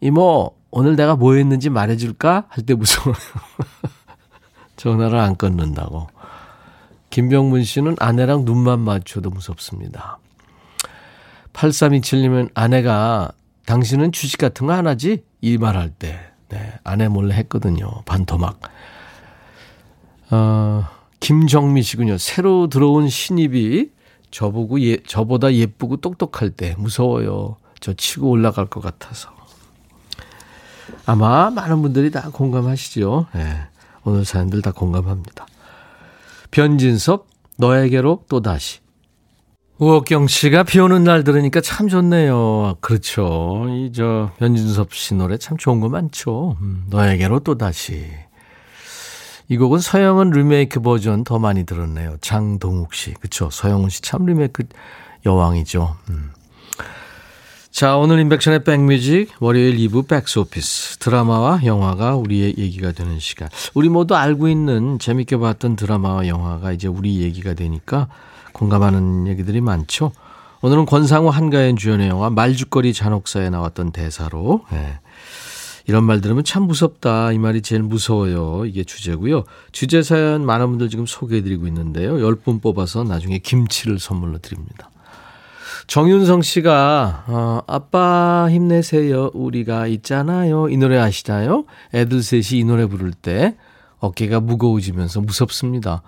[0.00, 2.46] 이모, 오늘 내가 뭐 했는지 말해줄까?
[2.48, 3.14] 할 때 무서워요.
[4.76, 6.08] 전화를 안 끊는다고.
[7.10, 10.18] 김병문 씨는 아내랑 눈만 맞춰도 무섭습니다.
[11.52, 13.30] 8327님은 아내가
[13.66, 15.22] 당신은 주식 같은 거 안 하지?
[15.42, 16.18] 이 말 할 때.
[16.48, 17.86] 네, 아내 몰래 했거든요.
[18.06, 18.60] 반토막.
[20.30, 20.84] 어,
[21.20, 22.16] 김정미 씨군요.
[22.18, 23.90] 새로 들어온 신입이
[24.30, 27.56] 저보고 예, 저보다 예쁘고 똑똑할 때 무서워요.
[27.80, 29.30] 저 치고 올라갈 것 같아서.
[31.06, 33.26] 아마 많은 분들이 다 공감하시죠.
[33.34, 33.56] 네.
[34.04, 35.46] 오늘 사연들 다 공감합니다.
[36.50, 37.26] 변진섭,
[37.58, 38.80] 너에게로 또다시.
[39.78, 42.76] 우옥경 씨가 비 오는 날 들으니까 참 좋네요.
[42.80, 43.66] 그렇죠.
[43.70, 46.56] 이, 저, 변진섭 씨 노래 참 좋은 거 많죠.
[46.60, 48.06] 음, 너에게로 또다시.
[49.48, 52.16] 이 곡은 서영은 리메이크 버전 더 많이 들었네요.
[52.20, 53.12] 장동욱 씨.
[53.14, 53.50] 그쵸.
[53.50, 54.64] 서영은 씨 참 리메이크
[55.26, 55.96] 여왕이죠.
[56.10, 56.30] 음.
[57.72, 63.48] 자, 오늘 임백천의 백뮤직 월요일 2부 백스오피스 드라마와 영화가 우리의 얘기가 되는 시간.
[63.72, 68.08] 우리 모두 알고 있는 재밌게 봤던 드라마와 영화가 이제 우리 얘기가 되니까
[68.52, 70.12] 공감하는 얘기들이 많죠.
[70.60, 74.98] 오늘은 권상우 한가인 주연의 영화 말죽거리 잔혹사에 나왔던 대사로 네.
[75.86, 77.32] 이런 말 들으면 참 무섭다.
[77.32, 78.66] 이 말이 제일 무서워요.
[78.66, 79.44] 이게 주제고요.
[79.72, 82.16] 주제 사연 많은 분들 지금 소개해드리고 있는데요.
[82.16, 84.91] 10분 뽑아서 나중에 김치를 선물로 드립니다.
[85.86, 89.30] 정윤성 씨가 어, 아빠 힘내세요.
[89.34, 90.68] 우리가 있잖아요.
[90.68, 91.64] 이 노래 아시나요?
[91.94, 93.56] 애들 셋이 이 노래 부를 때
[93.98, 96.02] 어깨가 무거워지면서 무섭습니다.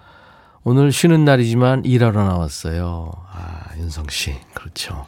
[0.63, 3.13] 오늘 쉬는 날이지만 일하러 나왔어요.
[3.33, 4.35] 아, 윤성 씨.
[4.55, 5.07] 그렇죠.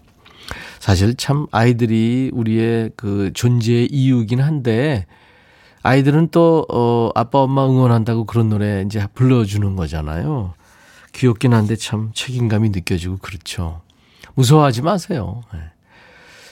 [0.79, 5.07] 사실 참 아이들이 우리의 그 존재의 이유긴 한데
[5.83, 10.55] 아이들은 또, 어, 아빠, 엄마 응원한다고 그런 노래 이제 불러주는 거잖아요.
[11.13, 13.81] 귀엽긴 한데 참 책임감이 느껴지고 그렇죠.
[14.37, 15.43] 무서워하지 마세요.
[15.53, 15.61] 네.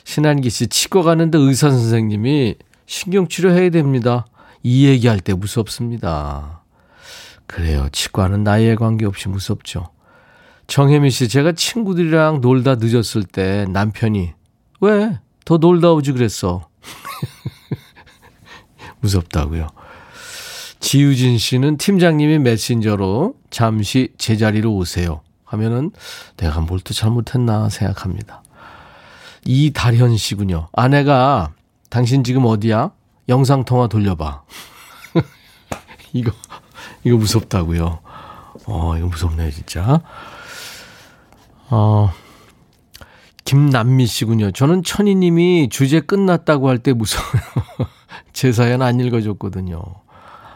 [0.04, 2.56] 신한기 씨, 치과 가는데 의사 선생님이
[2.86, 4.26] 신경치료 해야 됩니다.
[4.62, 6.62] 이 얘기할 때 무섭습니다.
[7.46, 7.88] 그래요.
[7.92, 9.90] 치과는 나이에 관계없이 무섭죠.
[10.66, 14.32] 정혜미 씨, 제가 친구들이랑 놀다 늦었을 때 남편이,
[14.80, 15.18] 왜?
[15.44, 16.66] 더 놀다 오지 그랬어.
[19.00, 19.68] 무섭다고요.
[20.80, 25.20] 지유진 씨는 팀장님이 메신저로 잠시 제자리로 오세요.
[25.54, 25.90] 하면은
[26.36, 28.42] 내가 뭘 또 잘못했나 생각합니다.
[29.44, 30.68] 이달현 씨군요.
[30.72, 31.52] 아내가
[31.90, 32.90] 당신 지금 어디야?
[33.28, 34.42] 영상통화 돌려봐.
[36.12, 36.32] 이거,
[37.04, 38.00] 이거 무섭다고요.
[38.66, 40.00] 어, 이거 무섭네요, 진짜.
[41.70, 42.10] 어,
[43.44, 44.52] 김남미 씨군요.
[44.52, 47.42] 저는 천희님이 주제 끝났다고 할 때 무서워요.
[48.32, 49.82] 제 사연 안 읽어줬거든요.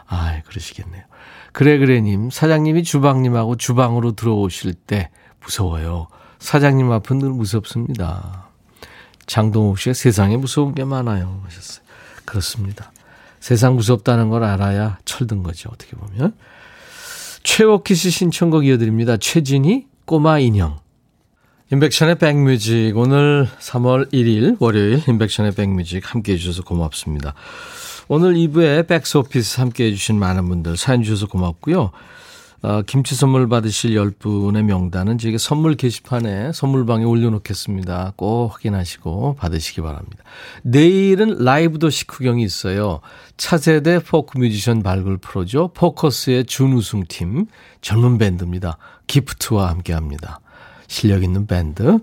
[0.07, 1.03] 아, 그러시겠네요.
[1.51, 5.09] 그래 그래님 사장님이 주방님하고 주방으로 들어오실 때
[5.41, 6.07] 무서워요.
[6.39, 8.49] 사장님 앞은 늘 무섭습니다.
[9.25, 11.85] 장동욱 씨가 세상에 무서운 게 많아요 하셨어요.
[12.25, 12.91] 그렇습니다.
[13.39, 15.69] 세상 무섭다는 걸 알아야 철든 거죠.
[15.71, 16.33] 어떻게 보면.
[17.43, 19.17] 최옥희 씨 신청곡 이어드립니다.
[19.17, 20.79] 최진희 꼬마 인형.
[21.71, 27.35] 인백션의 백뮤직 오늘 3월 1일 월요일 인백션의 백뮤직 함께해 주셔서 고맙습니다.
[28.11, 31.91] 오늘 2부에 백스오피스 함께해 주신 많은 분들 사연 주셔서 고맙고요.
[32.63, 38.13] 어, 김치 선물 받으실 10분의 명단은 저희가 선물 게시판에 선물방에 올려놓겠습니다.
[38.15, 40.23] 꼭 확인하시고 받으시기 바랍니다.
[40.63, 43.01] 내일은 라이브 도시 구경이 있어요.
[43.37, 45.69] 차세대 포크 뮤지션 발굴 프로죠.
[45.75, 47.45] 포커스의 준우승팀
[47.81, 48.79] 젊은 밴드입니다.
[49.05, 50.39] 기프트와 함께 합니다.
[50.87, 51.99] 실력 있는 밴드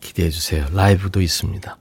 [0.00, 0.66] 기대해 주세요.
[0.72, 1.78] 라이브도 있습니다.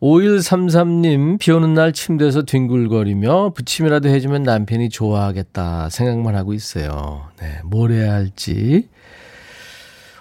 [0.00, 7.28] 5133님, 비 오는 날 침대에서 뒹굴거리며 부침이라도 해주면 남편이 좋아하겠다 생각만 하고 있어요.
[7.38, 8.88] 네, 뭘 해야 할지.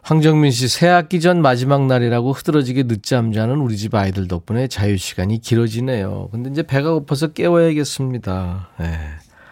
[0.02, 5.40] 황정민 씨, 새 학기 전 마지막 날이라고 흐드러지게 늦잠 자는 우리 집 아이들 덕분에 자유시간이
[5.40, 6.30] 길어지네요.
[6.32, 8.70] 근데 이제 배가 고파서 깨워야겠습니다.
[8.80, 9.00] 네,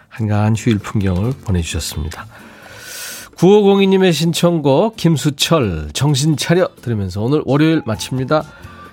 [0.09, 2.25] 한가한 휴일 풍경을 보내주셨습니다.
[3.35, 8.43] 9502님의 신청곡 김수철 정신 차려 들으면서 오늘 월요일 마칩니다.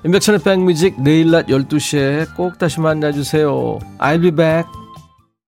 [0.04, 3.78] 인백천의 백뮤직 내일 낮 12시에 꼭 다시 만나주세요.
[3.98, 4.68] I'll be back.